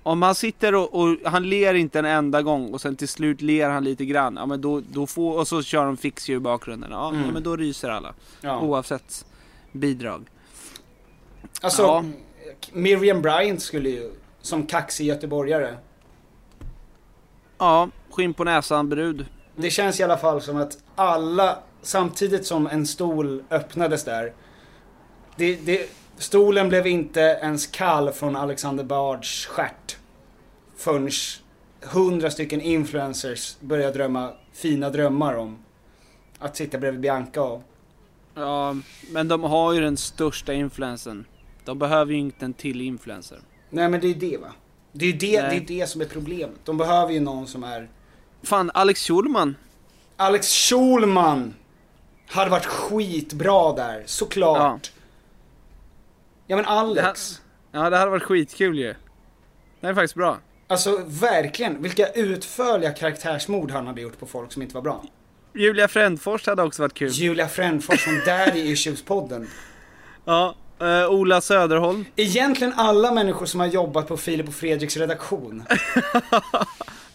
[0.03, 3.41] om han sitter och, och han ler inte en enda gång och sen till slut
[3.41, 4.35] ler han lite grann.
[4.35, 6.91] Ja, men då, då får, och så kör de fix i bakgrunden.
[6.91, 7.21] Ja, Mm.
[7.25, 8.13] ja, men då ryser alla.
[8.41, 8.59] Ja.
[8.59, 9.25] Oavsett
[9.71, 10.25] bidrag.
[11.61, 12.03] Alltså, Ja.
[12.73, 15.75] Miriam Bryant skulle ju, som kaxig göteborgare.
[17.57, 19.25] Ja, skinn på näsan brud.
[19.55, 24.33] Det känns i alla fall som att alla, samtidigt som en stol öppnades där.
[25.35, 29.97] Det, det, stolen blev inte ens kall från Alexander Bards stjärt.
[30.77, 31.09] Förrän
[31.81, 35.57] hundra stycken influencers började drömma fina drömmar om
[36.39, 37.63] att sitta bredvid Bianca och
[38.35, 38.75] Ja,
[39.11, 41.25] men de har ju den största influensen.
[41.65, 43.39] De behöver ju inte en till influencer.
[43.69, 44.53] Nej men det är det va.
[44.91, 45.57] Det är det, det, Nej.
[45.57, 46.59] är det som är problemet.
[46.65, 47.89] De behöver ju någon som är...
[48.43, 49.55] Fan, Alex Schulman.
[50.17, 51.53] Alex Schulman!
[52.27, 54.91] Hade varit skitbra där, såklart.
[56.47, 57.41] Ja, men Alex.
[57.71, 58.95] Ja, det hade varit skitkul ju.
[59.79, 60.37] Det är faktiskt bra.
[60.67, 65.03] Alltså verkligen, vilka utförliga karaktärsmord han hade gjort på folk som inte var bra.
[65.53, 67.09] Julia Frändfors hade också varit kul.
[67.09, 69.47] Julia Frändfors från Daddy Issues-podden.
[70.25, 72.05] Ja, eh, Ola Söderholm.
[72.15, 75.63] Egentligen alla människor som har jobbat på Filip och Fredriks redaktion.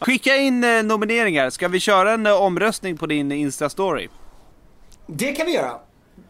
[0.01, 1.51] Skicka in eh, nomineringar.
[1.51, 4.09] Ska vi köra en eh, omröstning på din Insta-story?
[5.07, 5.72] Det kan vi göra.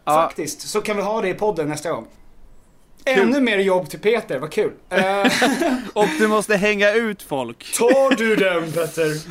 [0.05, 0.13] Ja.
[0.13, 0.61] Faktiskt.
[0.61, 2.07] Så kan vi ha det i podden nästa gång.
[3.05, 4.71] Ännu mer jobb till Peter, vad kul.
[4.89, 5.25] Eh,
[5.93, 7.77] Och du måste hänga ut folk.
[7.77, 9.21] tar du den Petter?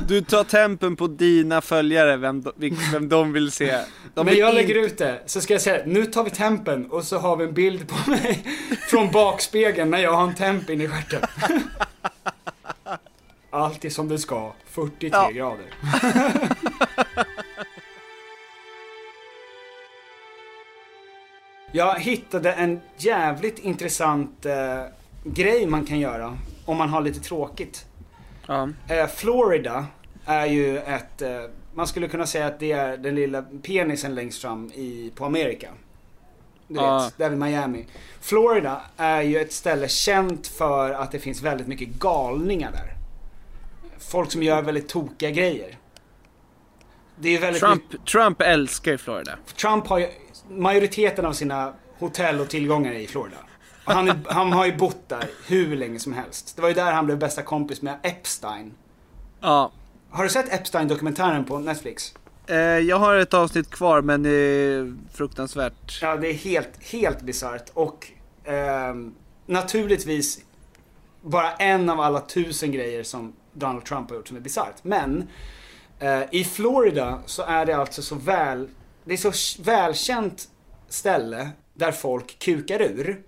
[0.08, 3.78] Du tar tempen på dina följare, vem, de- vem de vill se.
[4.14, 7.04] De vill jag lägger ut det så ska jag säga, nu tar vi tempen och
[7.04, 8.44] så har vi en bild på mig
[8.88, 11.20] från bakspegeln när jag har en temp in i stjärten.
[13.56, 15.30] Allt är som det ska, 43 Ja.
[15.30, 15.66] grader.
[21.72, 24.82] Jag hittade en jävligt intressant eh,
[25.24, 27.86] grej man kan göra om man har lite tråkigt.
[28.46, 28.68] Ja.
[28.88, 29.86] Eh, Florida
[30.26, 31.40] är ju ett, eh,
[31.74, 35.68] man skulle kunna säga att det är den lilla penisen längst fram i, på Amerika.
[36.68, 36.98] Du Ja.
[37.04, 37.86] vet, där vid Miami.
[38.20, 42.95] Florida är ju ett ställe känt för att det finns väldigt mycket galningar där.
[43.98, 45.78] Folk som gör väldigt tokiga grejer.
[47.18, 49.38] Det är Trump, Trump älskar ju Florida.
[49.56, 50.08] Trump har ju
[50.48, 53.36] majoriteten av sina hotell och tillgångar i Florida.
[53.84, 56.56] Han, är, han har ju bott där hur länge som helst.
[56.56, 58.74] Det var ju där han blev bästa kompis med Epstein.
[59.40, 59.72] Ja.
[60.10, 62.14] Har du sett Epstein-dokumentären på Netflix?
[62.46, 65.98] Eh, jag har ett avsnitt kvar men det är fruktansvärt.
[66.02, 67.70] Ja, det är helt, helt bisarrt.
[67.74, 68.10] Och
[68.44, 69.14] ehm,
[69.46, 70.40] naturligtvis
[71.22, 74.84] bara en av alla tusen grejer som Donald Trump har gjort som är bisarrt.
[74.84, 75.28] Men
[75.98, 78.68] eh, i Florida så är det alltså så väl,
[79.04, 80.48] det är så välkänt
[80.88, 83.22] ställe där folk kukar ur.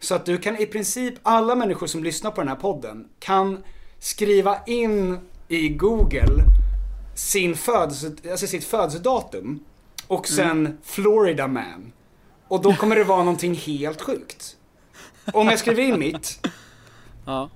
[0.00, 3.64] Så att du kan i princip, alla människor som lyssnar på den här podden kan
[3.98, 5.18] skriva in
[5.48, 6.44] i Google
[7.14, 9.64] sin födelse, alltså sitt födelsedatum
[10.06, 11.92] och sen Florida Man.
[12.48, 14.56] Och då kommer det vara någonting helt sjukt.
[15.32, 16.46] Om jag skriver in mitt.
[17.26, 17.50] Ja.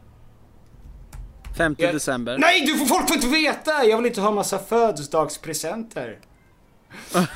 [1.56, 2.38] 5 Jag- december.
[2.38, 3.84] Nej, du får, folk får inte veta!
[3.84, 6.18] Jag vill inte ha massa födelsedagspresenter.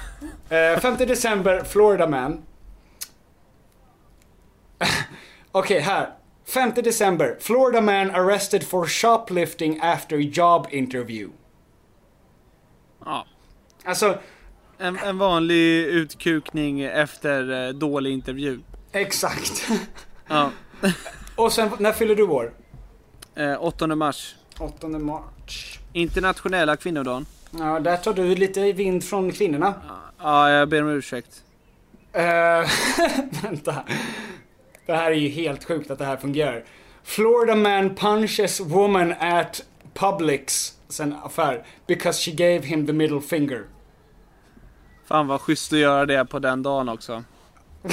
[0.49, 2.43] Eh, 5 december, Florida Man.
[5.53, 6.11] Okej, här.
[6.47, 11.33] 5 december, Florida Man arrested for shoplifting after job interview.
[13.05, 13.27] Ja.
[13.85, 14.19] Alltså,
[14.79, 18.61] En, en vanlig utkukning efter eh, dålig intervju.
[18.93, 19.69] exakt.
[20.29, 20.51] Ja.
[21.37, 22.53] Och sen, när fyller du år?
[23.35, 24.37] Eh, 8 mars.
[24.59, 25.79] 8 mars.
[25.93, 27.27] Internationella kvinnodagen.
[27.51, 29.75] Ja, där tar du lite vind från kvinnorna.
[30.19, 31.45] Ja, jag ber om ursäkt.
[32.13, 32.23] Eh,
[33.43, 33.75] vänta.
[34.87, 36.65] Det här är ju helt sjukt att det här fungerar.
[37.03, 39.63] Florida man punches woman at
[39.95, 43.65] Publix, sen affär, because she gave him the middle finger.
[45.05, 47.25] Fan vad schysst att göra det på den dagen också.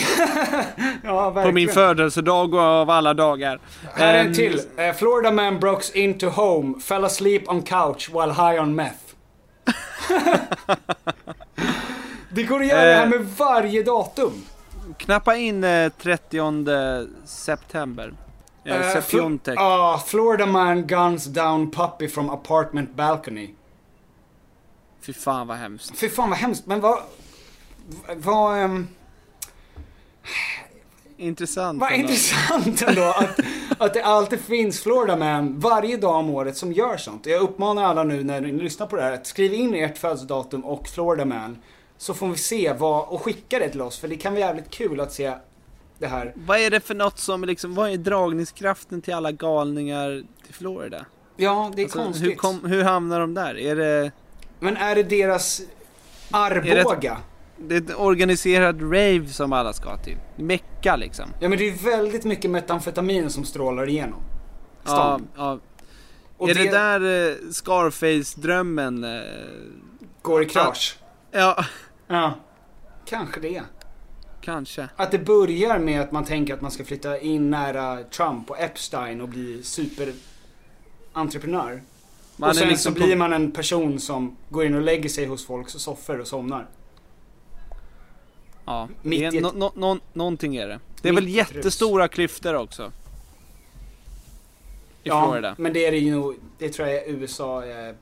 [1.03, 1.49] Ja, verkligen.
[1.49, 3.59] På min födelsedag och av alla dagar.
[3.93, 4.61] Här är en Ehm, till.
[4.77, 8.95] Eh, Florida man breaks into home, fell asleep on couch while high on meth.
[12.29, 13.09] det går att göra det här Eh.
[13.09, 14.43] med varje datum.
[14.97, 18.13] Knappa in eh, 30 september.
[18.65, 19.57] Eh, Septiontek.
[19.59, 23.49] Fl- ah, Florida man guns down puppy from apartment balcony.
[25.01, 25.97] Fy fan vad hemskt.
[25.99, 26.99] Fy fan vad hemskt, men vad...
[28.15, 28.57] Vad...
[28.57, 28.87] ehm,
[31.19, 31.81] Intressant.
[31.81, 33.39] vad intressant ändå att,
[33.77, 37.25] att det alltid finns Florida man varje dag om året som gör sånt.
[37.25, 40.65] Jag uppmanar alla nu när ni lyssnar på det här att skriv in ert födelsedatum
[40.65, 41.57] och Florida man.
[41.97, 44.69] Så får vi se vad, och skicka det till oss för det kan vara jävligt
[44.69, 45.33] kul att se
[45.99, 46.33] det här.
[46.35, 51.05] Vad är det för något som liksom, vad är dragningskraften till alla galningar till Florida?
[51.35, 52.27] Ja, det är Alltså, konstigt.
[52.27, 53.57] hur, kom, hur hamnar de där?
[53.57, 54.11] Är det,
[54.59, 55.61] Men är det deras
[56.31, 57.17] Arboga?
[57.59, 60.17] Det är ett organiserad rave som alla ska till?
[60.35, 61.25] Mecka liksom?
[61.39, 64.19] Ja men det är väldigt mycket metamfetamin som strålar igenom.
[64.83, 65.27] Ja, Stan.
[65.35, 65.59] ja.
[66.37, 69.03] Och är det, det- där eh, Scarface-drömmen?
[69.03, 69.21] Eh,
[70.21, 70.97] Går i krasch.
[71.31, 71.65] ja,
[72.07, 72.33] Ja.
[73.05, 73.61] Kanske det.
[74.41, 74.89] kanske.
[74.95, 78.59] Att det börjar med att man tänker att man ska flytta in nära Trump och
[78.59, 79.63] Epstein och bli
[81.13, 81.81] superentreprenör.
[82.35, 85.25] Man och sen liksom så blir man en person som går in och lägger sig
[85.25, 86.67] hos folks soffor och somnar.
[88.67, 90.79] Ja, Mitt är, ett- nå- nå- någonting är det.
[91.01, 92.91] Det är Mitt väl jättestora klyftor också?
[95.03, 95.55] I ja, Florida.
[95.57, 97.95] men det är det ju nog, det tror jag USA eh,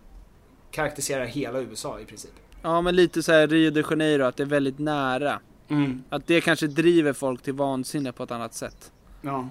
[0.72, 2.32] karaktäriserar hela USA i princip.
[2.62, 5.40] Ja, men lite så här Rio de Janeiro, att det är väldigt nära.
[5.68, 6.04] Mm.
[6.10, 8.92] Att det kanske driver folk till vansinne på ett annat sätt.
[9.22, 9.50] Ja.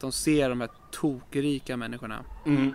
[0.00, 2.24] de ser de här tokrika människorna.
[2.46, 2.72] Mm.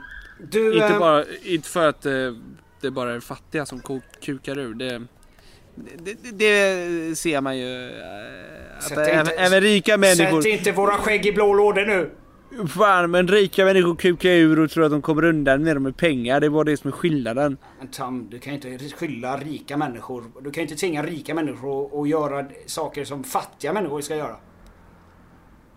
[0.52, 2.34] Du, Inte eh, bara, inte för att eh,
[2.82, 3.82] det bara är fattiga som
[4.22, 4.74] kukar ur.
[4.74, 5.02] Det,
[5.76, 7.90] det, det, det ser man ju.
[7.90, 10.42] eh, Att Sätt även, inte- även rika människor.
[10.42, 12.10] Sätt inte våra skägg i blå lådor nu!
[12.68, 15.98] Fan men rika människor kukar ur och tror att de kommer undan med dem med
[15.98, 16.40] pengar.
[16.40, 17.58] Det var det som är skillnaden.
[17.80, 20.24] Men Tam, du kan inte skylla rika människor.
[20.42, 24.36] Du kan inte tvinga rika människor att- göra saker som fattiga människor ska göra.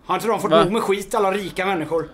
[0.05, 2.09] Har inte de fått nog med skit alla rika människor?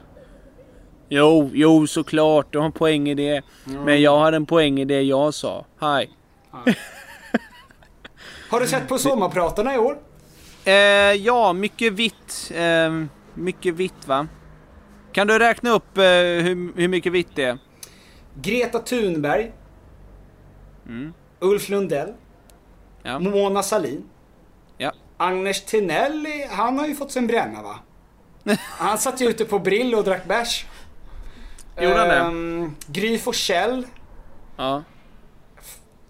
[1.09, 2.47] Jo, jo såklart.
[2.51, 3.41] Du har en poäng i det.
[3.85, 5.65] Men jag har en poäng i det jag sa.
[5.81, 6.09] Hi.
[8.53, 9.97] Har du sett på sommarpratarna i år?
[10.65, 10.73] Eh,
[11.13, 12.51] ja, mycket vitt.
[12.55, 14.27] Eh, mycket vitt va?
[15.11, 17.57] Kan du räkna upp eh, hur, hur mycket vitt det är?
[18.35, 19.51] Greta Thunberg.
[20.85, 21.13] Mm.
[21.39, 22.13] Ulf Lundell.
[23.03, 23.19] Ja.
[23.19, 24.03] Mona Sahlin.
[24.77, 24.91] Ja.
[25.17, 27.79] Agnes Tinelli, han har ju fått sig en bränna va?
[28.57, 30.65] Han satt ju ute på Brill och drack bärs.
[31.81, 32.15] Gjorde han det?
[32.15, 33.87] Ehm, Gry Forssell.
[34.57, 34.83] Ja.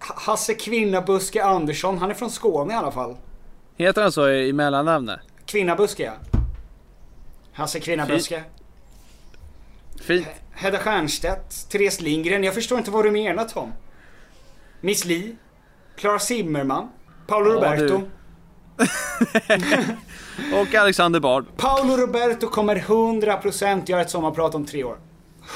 [0.06, 3.16] Hasse Kvinnabuske Andersson, han är från Skåne i alla fall.
[3.76, 5.20] Heter han så i i mellannamnet?
[5.46, 6.12] Kvinnabuske ja.
[7.52, 8.44] Hasse Kvinnabuske.
[10.00, 10.26] Fint.
[10.52, 12.44] Hedda Stiernstedt, Therese Lindgren.
[12.44, 13.72] Jag förstår inte vad du menar Tom.
[14.80, 15.36] Miss Li.
[15.96, 16.88] Clara Zimmerman.
[17.26, 18.02] Paolo Ja, Roberto.
[20.60, 21.46] Och Alexander Bard.
[21.56, 24.98] Paolo Roberto kommer 100% göra ett sommarprat om tre år.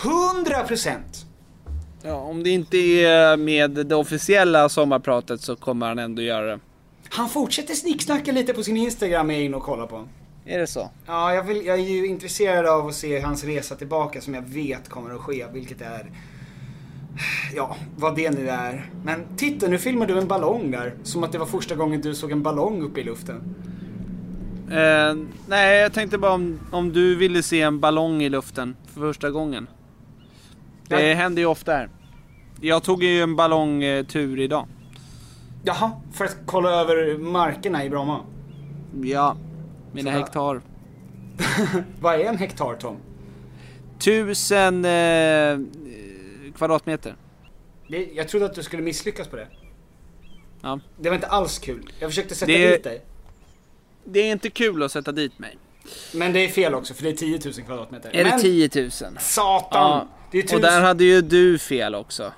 [0.03, 1.28] 100%!
[2.03, 6.61] Ja, om det inte är med det officiella sommarpratet så kommer han ändå göra det.
[7.09, 10.09] Han fortsätter snicksnacka lite på sin Instagram jag är inne och kollar på.
[10.44, 10.90] Är det så?
[11.07, 14.42] Ja, jag, vill, jag är ju intresserad av att se hans resa tillbaka som jag
[14.42, 16.11] vet kommer att ske, vilket är...
[17.55, 18.90] Ja, vad det nu är.
[19.05, 20.94] Men titta, nu filmar du en ballong där.
[21.03, 23.55] Som att det var första gången du såg en ballong uppe i luften.
[24.70, 25.14] Eh,
[25.46, 29.30] nej, jag tänkte bara om, om du ville se en ballong i luften för första
[29.30, 29.66] gången.
[30.89, 31.89] Det händer ju ofta här.
[32.61, 34.66] Jag tog ju en ballongtur idag.
[35.64, 38.20] Jaha, för att kolla över markerna i Bromma.
[39.03, 39.36] Ja,
[39.93, 40.61] mina Så- hektar.
[42.01, 42.97] Vad är en hektar Tom?
[43.99, 45.59] Tusen eh,
[46.57, 47.14] kvadratmeter.
[47.89, 49.47] Det, jag trodde att du skulle misslyckas på det.
[50.61, 50.80] Ja.
[51.01, 51.93] Det var inte alls kul.
[51.99, 53.05] Jag försökte sätta Det- dit dig.
[54.05, 55.59] Det är inte kul att sätta dit mig.
[56.12, 58.11] Men det är fel också, för det är 10 000 kvadratmeter.
[58.16, 58.91] Är Men, det 10 000?
[59.20, 60.09] Satan!
[60.30, 60.57] Det är tusen.
[60.57, 62.32] Och där hade ju du fel också.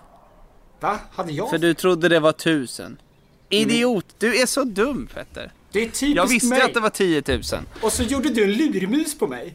[0.81, 0.99] Va?
[1.13, 1.51] Hade jag?
[1.51, 3.01] För du trodde det var tusen.
[3.49, 4.07] Idiot!
[4.19, 5.53] Du är så dum Petter.
[5.73, 6.63] Det är typiskt Jag visste mig.
[6.63, 7.41] att det var 10 000.
[7.83, 9.55] Och så gjorde du en lurmus på mig.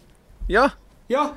[0.50, 0.70] Ja.
[1.08, 1.34] Ja.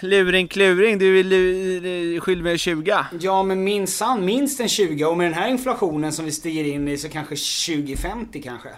[0.00, 3.04] Luring kluring, du vill lu- skylla mig 20.
[3.20, 6.88] Ja, men minsann minst en 20 och med den här inflationen som vi stiger in
[6.88, 8.68] i så kanske 20-50 kanske.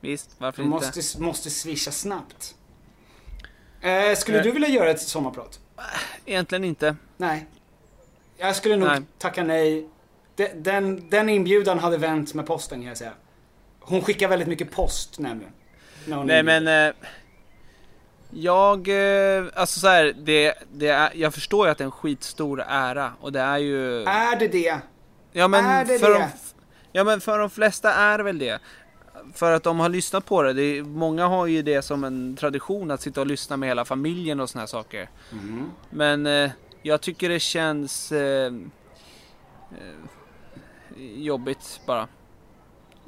[0.00, 0.96] Visst, varför Man inte?
[0.98, 2.54] måste, måste swisha snabbt.
[3.80, 4.44] Eh, skulle Eh.
[4.44, 5.60] du vilja göra ett sommarprat?
[6.24, 6.96] Egentligen inte.
[7.16, 7.46] Nej.
[8.36, 9.00] Jag skulle nog Nej.
[9.18, 9.88] tacka nej.
[10.36, 13.12] De- Den, den inbjudan hade vänt med posten kan jag säga.
[13.80, 15.52] Hon skickar väldigt mycket post nämligen.
[16.06, 16.42] Nej inbjuder.
[16.42, 16.88] men...
[16.88, 16.94] Eh,
[18.30, 21.90] jag, eh, alltså så här, det, det är, jag förstår ju att det är en
[21.90, 24.02] skitstor ära och det är ju...
[24.02, 24.78] Är det det?
[25.32, 26.18] Ja men, är det för det?
[26.18, 26.28] De,
[26.92, 28.58] ja men för de flesta är väl det.
[29.34, 30.52] För att de har lyssnat på det.
[30.52, 33.84] det är, många har ju det som en tradition att sitta och lyssna med hela
[33.84, 35.10] familjen och såna här saker.
[35.32, 35.70] Mm.
[35.90, 36.50] Men eh,
[36.82, 38.52] jag tycker det känns eh,
[39.70, 39.94] eh,
[41.16, 42.08] jobbigt bara.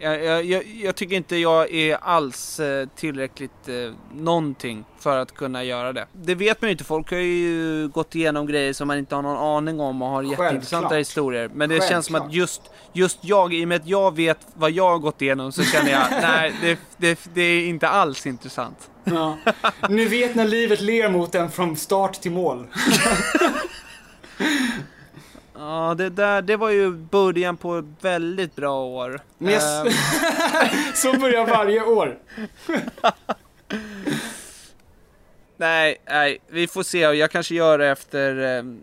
[0.01, 3.75] Jag, jag, jag, tycker inte jag är alls eh, tillräckligt eh,
[4.13, 6.07] någonting för att kunna göra det.
[6.13, 6.85] Det vet man ju inte.
[6.85, 10.23] Folk har ju gått igenom grejer som man inte har någon aning om och har
[10.23, 11.01] jätteintressanta Självklart.
[11.01, 11.51] historier.
[11.55, 12.37] Men det känns som att Självklart.
[12.37, 15.63] just, just jag, i och med att jag vet vad jag har gått igenom så
[15.63, 18.91] känner jag, nej det, det, det är inte alls intressant.
[19.05, 19.39] Ja.
[19.89, 22.67] Ni vet när livet ler mot en från start till mål.
[25.59, 29.21] Ja, det där, det var ju början på ett väldigt bra år.
[29.39, 29.53] Jag,
[29.87, 29.93] Ehm,
[30.95, 32.19] så börjar varje år.
[35.57, 36.99] nej, nej, vi får se.
[36.99, 38.37] Jag kanske gör det efter...
[38.37, 38.81] ehm,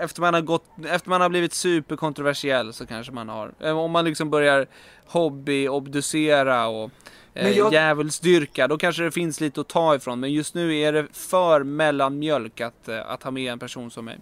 [0.00, 3.52] efter man har gått, efter man har blivit superkontroversiell så kanske man har.
[3.60, 4.66] Eh, Om man liksom börjar
[5.06, 6.90] hobby-obducera och
[7.34, 10.20] eh, jag- djävulsdyrka, då kanske det finns lite att ta ifrån.
[10.20, 14.04] Men just nu är det för mellanmjölk att, eh, att ha med en person som
[14.04, 14.18] mig.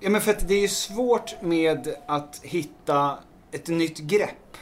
[0.00, 3.18] Ja men för att det är ju svårt med att hitta
[3.50, 4.56] ett nytt grepp.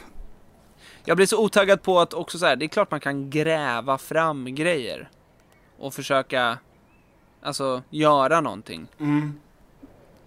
[1.05, 3.99] Jag blir så otaggad på att också så här, det är klart man kan gräva
[3.99, 5.11] fram grejer.
[5.78, 6.59] Och försöka,
[7.43, 8.87] alltså, göra någonting.
[9.01, 9.41] Mm.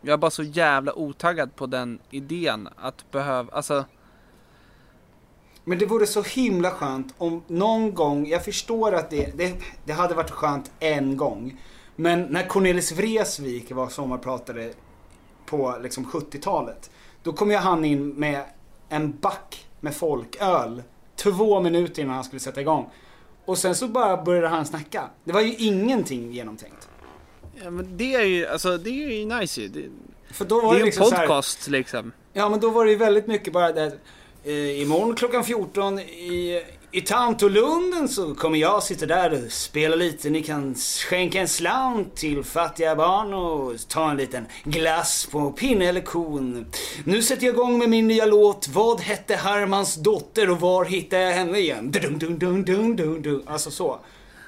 [0.02, 3.86] Jag är bara så jävla otaggad på den idén att behöva, alltså,
[5.64, 9.54] Men det vore så himla skönt om någon gång, jag förstår att det, det,
[9.86, 11.62] det hade varit skönt en gång.
[11.96, 14.74] Men när Cornelis Vreeswijk var sommarpratare
[15.48, 16.90] på liksom 70-talet.
[17.24, 18.44] Då kom ju han in med
[18.90, 20.84] en back med folköl.
[21.16, 22.90] Två minuter innan han skulle sätta igång.
[23.46, 25.10] Och sen så bara började han snacka.
[25.24, 26.90] Det var ju ingenting genomtänkt.
[27.64, 29.68] Ja, men det är ju, alltså det är ju nice ju.
[29.68, 29.90] Det,
[30.34, 32.12] För då var det det, är ju en liksom här- podcast liksom.
[32.34, 33.98] Ja men då var det ju väldigt mycket bara det
[34.44, 40.30] eh, Imorgon klockan 14 i, i Tantolunden så kommer jag sitta där och spela lite.
[40.30, 45.86] Ni kan skänka en slant till fattiga barn och ta en liten glass på pinne
[45.86, 46.66] eller kon.
[47.04, 48.68] Nu sätter jag igång med min nya låt.
[48.68, 51.92] Vad hette Hermans dotter och var hittade jag henne igen?
[51.92, 53.44] Dun, dun, dun, dun, dun, dun.
[53.48, 54.00] Alltså så.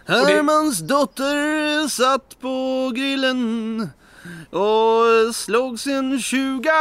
[0.06, 3.90] Det- Hermans dotter satt på grillen
[4.50, 6.72] och slog sin tjuga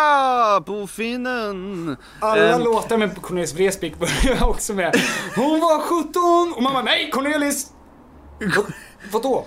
[0.66, 1.96] på finnen.
[2.20, 4.96] Alla Ehm, låtar med Cornelis Vreeswijk börjar också med
[5.36, 7.66] Hon var 17 och mamma nej Cornelis!
[8.56, 8.64] Vad,
[9.12, 9.46] vadå?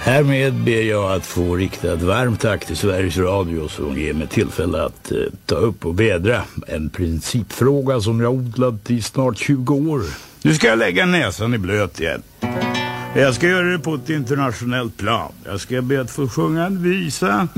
[0.00, 4.26] Härmed ber jag att få rikta ett varmt tack till Sveriges Radio som ger mig
[4.26, 9.74] tillfälle att eh, ta upp och vädra en principfråga som jag odlat i snart 20
[9.74, 10.02] år.
[10.42, 12.22] Nu ska jag lägga näsan i blöt igen.
[13.18, 15.32] Jag ska göra det på ett internationellt plan.
[15.44, 17.48] Jag ska be att få sjunga en visa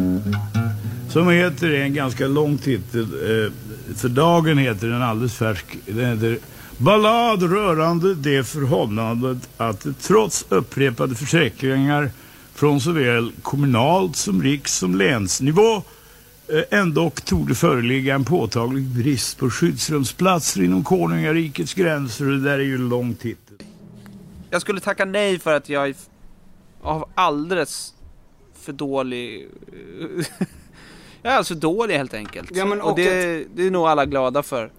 [1.08, 3.52] som heter, en ganska lång titel, eh,
[3.96, 5.64] för dagen heter den alldeles färsk.
[5.86, 6.38] Den heter
[6.78, 12.10] Ballad rörande det förhållandet att det trots upprepade försäkringar
[12.54, 15.82] från såväl kommunalt som riks som länsnivå
[16.70, 22.24] ändock ändå tog det föreligga en påtaglig brist på skyddsrumsplatser inom konungarikets gränser.
[22.24, 23.49] Det där är ju en lång titel.
[24.50, 25.94] Jag skulle tacka nej för att jag
[26.82, 27.94] av alldeles
[28.54, 29.48] för dålig...
[31.22, 32.50] jag är alltså dålig helt enkelt.
[32.56, 34.72] Ja, men och och det, det är nog alla glada för.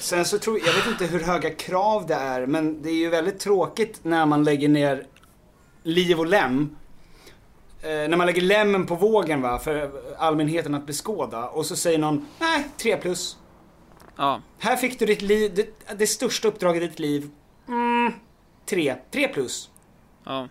[0.00, 2.94] Sen så tror jag, jag vet inte hur höga krav det är, men det är
[2.94, 5.06] ju väldigt tråkigt när man lägger ner
[5.82, 6.76] liv och lem.
[7.82, 11.48] Eh, när man lägger lämmen på vågen va, för allmänheten att beskåda.
[11.48, 13.36] Och så säger någon, nej, 3 plus.
[14.16, 14.42] Ja.
[14.58, 17.30] Här fick du ditt liv, det, det största uppdraget i ditt liv.
[17.68, 18.12] Mm,
[18.68, 19.70] 3, 3 plus.
[20.24, 20.48] Ja.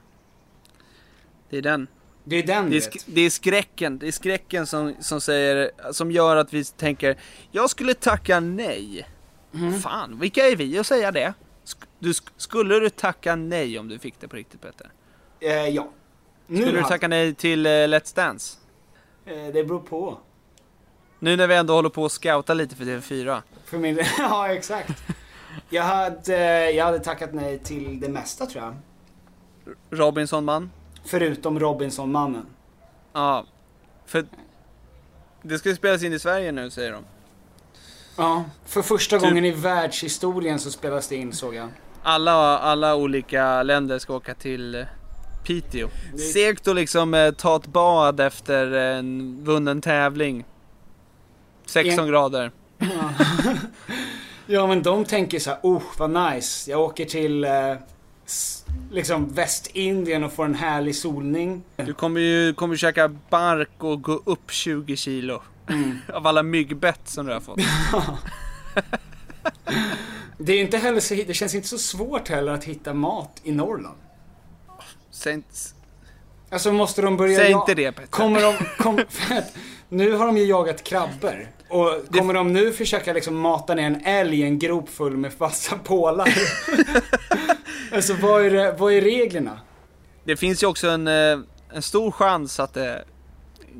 [1.50, 1.88] Det är den.
[2.24, 5.72] Det är den Det är, sk- det är skräcken, det är skräcken som, som säger,
[5.92, 7.18] som gör att vi tänker,
[7.52, 9.08] jag skulle tacka nej.
[9.54, 9.80] Mm.
[9.80, 11.34] Fan, vilka är vi att säga det?
[11.66, 14.92] Sk- Du, sk- skulle du tacka nej om du fick det på riktigt Peter?
[15.40, 15.90] Eh, ja.
[16.48, 18.58] Nu Skulle du tacka nej till eh, Let's Dance?
[19.26, 20.18] Eh, det beror på.
[21.20, 23.42] Nu när vi ändå håller på att scouta lite för TV4.
[23.66, 24.92] För min, ja exakt.
[25.70, 28.76] Jag hade, jag hade tackat nej till det mesta tror jag.
[29.90, 30.72] Robinson-man?
[31.06, 32.46] Förutom Robinson-mannen.
[33.14, 33.46] Ja.
[34.06, 34.26] För
[35.42, 37.04] det ska ju spelas in i Sverige nu säger de.
[38.18, 41.70] Ja, för första Typ- gången i världshistorien så spelas det in såg jag.
[42.04, 44.86] Alla, alla olika länder ska åka till eh,
[45.46, 45.88] Piteå.
[46.34, 50.46] Segt att liksom eh, ta ett bad efter en vunnen tävling.
[51.66, 52.52] 16 En- grader.
[52.78, 52.88] Ja
[54.48, 56.72] men de tänker så här, oh vad nice.
[56.72, 57.74] Jag åker till eh,
[58.92, 61.64] liksom Västindien och får en härlig solning.
[61.76, 65.42] Du kommer ju kommer käka bark och gå upp 20 kilo.
[65.70, 65.98] Mm.
[66.14, 67.60] Av alla myggbett som du har fått.
[70.40, 73.52] Det är inte heller så, det känns inte så svårt heller att hitta mat i
[73.52, 73.98] Norrland.
[75.12, 75.56] Säg inte,
[76.50, 77.38] Alltså måste de börja...
[77.40, 78.08] säg ja- inte det Petter.
[78.08, 78.66] Kommer de...
[78.78, 79.00] Kom,
[79.90, 81.48] nu har de ju jagat krabbor.
[81.70, 85.34] Och kommer de nu försöka liksom mata ner en älg i en grop full med
[85.34, 86.34] fasta pålar?
[87.94, 89.60] alltså vad är, det, vad är reglerna?
[90.24, 91.40] Det finns ju också en, eh,
[91.74, 93.04] en stor chans att det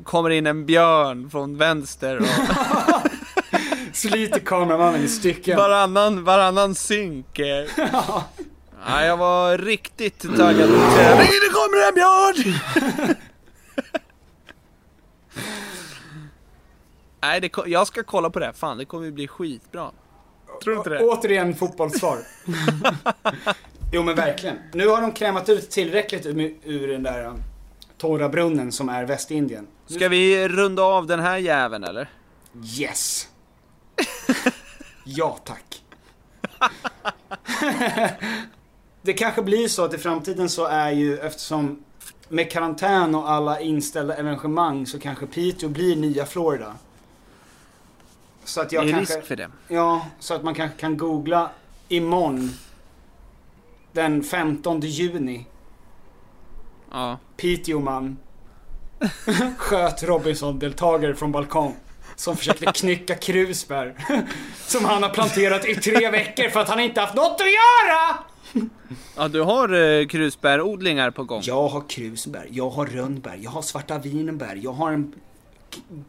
[0.04, 2.26] kommer in en björn från vänster och
[3.94, 5.58] Sliter kameramannen i stycken.
[5.58, 7.40] varannan, varannan synk.
[7.40, 7.66] eh.
[8.90, 10.76] Ja, jag var riktigt taggad på.
[10.76, 12.56] Det kommer en björn!
[17.22, 18.46] Nej, det, jag ska kolla på det.
[18.46, 18.54] här.
[18.54, 19.92] Fan, det kommer ju bli skitbra.
[20.64, 21.00] Tror du inte det?
[21.00, 22.20] Återigen fotbollssvar.
[23.94, 24.58] jo men verkligen.
[24.74, 27.44] Nu har de krämat ut tillräckligt ur, ur den där um,
[27.98, 29.68] torra brunnen som är Västindien.
[29.86, 32.10] Ska vi runda av den här jäveln eller?
[32.80, 33.28] Yes!
[35.04, 35.84] ja tack.
[39.02, 41.84] det kanske blir så att i framtiden så är ju eftersom
[42.30, 46.76] med karantän och alla inställda evenemang så kanske Piteå blir nya Florida.
[48.48, 49.16] Så att jag Det är kanske...
[49.16, 49.50] risk för det.
[49.68, 51.50] Ja, så att man kanske kan googla
[51.88, 52.52] imorgon.
[53.92, 55.46] Den 15 juni.
[56.92, 57.18] Ja.
[57.38, 58.18] Piteå man.
[59.58, 61.76] sköt Robinson-deltagare från balkong.
[62.16, 63.96] som försökte knycka krusbär.
[64.68, 68.18] Som han har planterat i tre veckor för att han inte haft något att göra!
[69.16, 71.42] Ja, du har eh, krusbärodlingar på gång.
[71.44, 75.14] Jag har krusbär, jag har rönnbär, jag har svarta vinbär, jag har en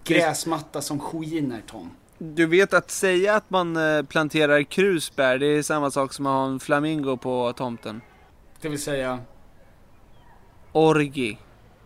[0.05, 1.91] gräsmatta som skiner Tom.
[2.19, 6.33] Du vet att säga att man eh, planterar krusbär, det är samma sak som att
[6.33, 8.01] ha en flamingo på tomten.
[8.61, 9.21] Det vill säga,
[10.73, 11.39] Orgi,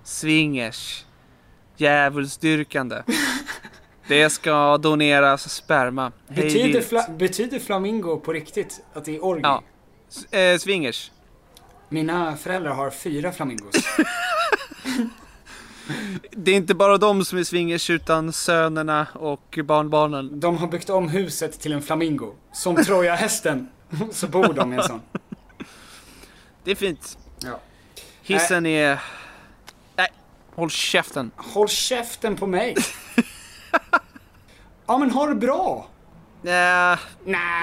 [0.05, 1.05] swingers,
[1.77, 3.03] djävulsdyrkande.
[4.09, 6.13] Det ska doneras sperma.
[6.29, 9.41] Betyder, fla- betyder flamingo på riktigt att det är orgi?
[9.43, 9.63] Ja.
[10.09, 11.11] S- eh, swingers.
[11.89, 13.75] Mina föräldrar har fyra flamingos.
[16.31, 20.41] Det är inte bara de som är swingers utan sönerna och barnbarnen.
[20.41, 22.35] De har byggt om huset till en flamingo.
[22.53, 23.69] Som Troja-hästen.
[24.11, 25.01] Så bor de i en sån.
[26.65, 27.19] Det är fint.
[27.39, 27.61] Ja.
[28.23, 29.03] Hissen är...
[29.97, 30.09] Nej,
[30.55, 31.31] håll käften.
[31.37, 32.77] Håll käften på mig.
[34.87, 35.89] ja men ha det bra.
[36.43, 36.99] Nej,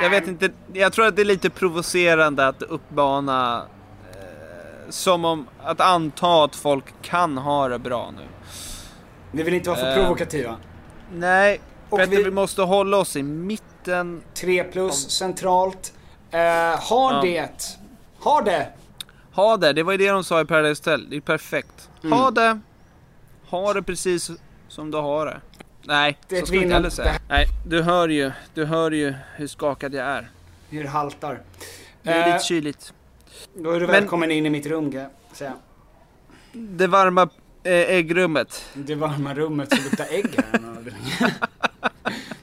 [0.04, 0.50] jag vet inte.
[0.74, 3.66] Jag tror att det är lite provocerande att uppmana
[4.90, 8.24] som om att anta att folk kan ha det bra nu.
[9.32, 10.56] Ni vill inte vara för Eh, provokativa.
[11.14, 14.22] Nej, Och vi- vi måste hålla oss i mitten.
[14.34, 15.94] 3 plus centralt.
[16.32, 16.40] Eh,
[16.90, 17.22] har Ja.
[17.24, 17.50] det.
[18.20, 18.68] Har det.
[19.34, 21.10] Ha det, det var ju det de sa i Paradise Hotel.
[21.10, 21.90] Det är perfekt.
[22.04, 22.20] Mm.
[22.20, 22.60] Ha det.
[23.50, 24.32] Ha det precis
[24.68, 25.42] som du har det.
[25.84, 27.12] Nej, Det så ska vi inte heller säga.
[27.30, 28.32] Nej, du hör ju.
[28.54, 30.30] Du hör ju hur skakad jag är.
[30.70, 31.42] Hur det haltar.
[32.04, 32.94] Det är Eh, lite kyligt.
[33.54, 35.54] Då är du Men- välkommen in i mitt rum kan jag säga.
[36.54, 37.22] Det varma
[37.64, 38.66] eh, äggrummet.
[38.74, 40.94] Det varma rummet som luktar ägg här.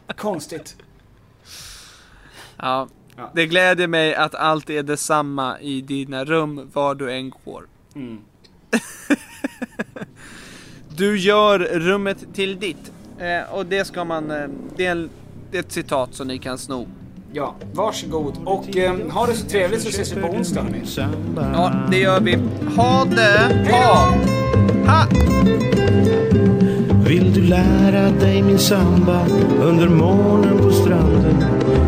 [0.16, 0.76] Konstigt.
[2.57, 2.89] Ja.
[3.16, 3.30] Ja.
[3.34, 7.66] Det gläder mig att allt är detsamma i dina rum var du än går.
[7.95, 8.18] Mm.
[10.97, 12.93] Du gör rummet till ditt.
[13.18, 14.30] Eh, och det ska man...
[14.30, 15.11] Eh, det, är en,
[15.51, 16.89] det är ett citat som ni kan sno.
[17.37, 18.34] Ja, varsågod.
[18.45, 20.82] Och eh, ha det så trevligt så ses vi på onsdag hörni.
[21.37, 22.39] Ja, det gör vi.
[22.76, 23.70] Ha det!
[23.70, 24.14] Ha!
[24.87, 25.07] Ha!
[27.09, 29.26] Vill du lära dig min samba
[29.62, 31.45] under morgonen på stranden?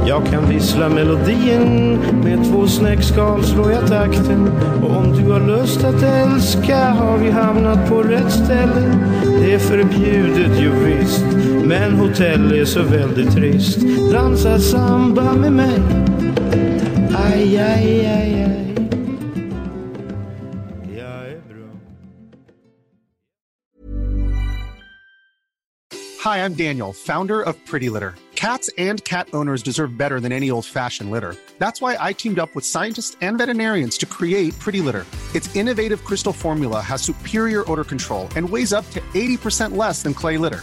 [0.06, 4.52] Jag kan vissla melodin med två snäckskal slår jag takten.
[4.82, 8.98] Och om du har lust att älska har vi hamnat på rätt ställe.
[9.40, 11.24] Det är förbjudet, jo visst,
[11.68, 13.78] men hotell är så väldigt trist.
[14.12, 15.80] Dansa samba med mig.
[17.16, 18.58] Aj, aj, aj, aj.
[26.24, 28.14] Hi, I'm Daniel, founder of Pretty Litter.
[28.34, 31.34] Cats and cat owners deserve better than any old fashioned litter.
[31.58, 35.06] That's why I teamed up with scientists and veterinarians to create Pretty Litter.
[35.34, 40.14] Its innovative crystal formula has superior odor control and weighs up to 80% less than
[40.14, 40.62] clay litter.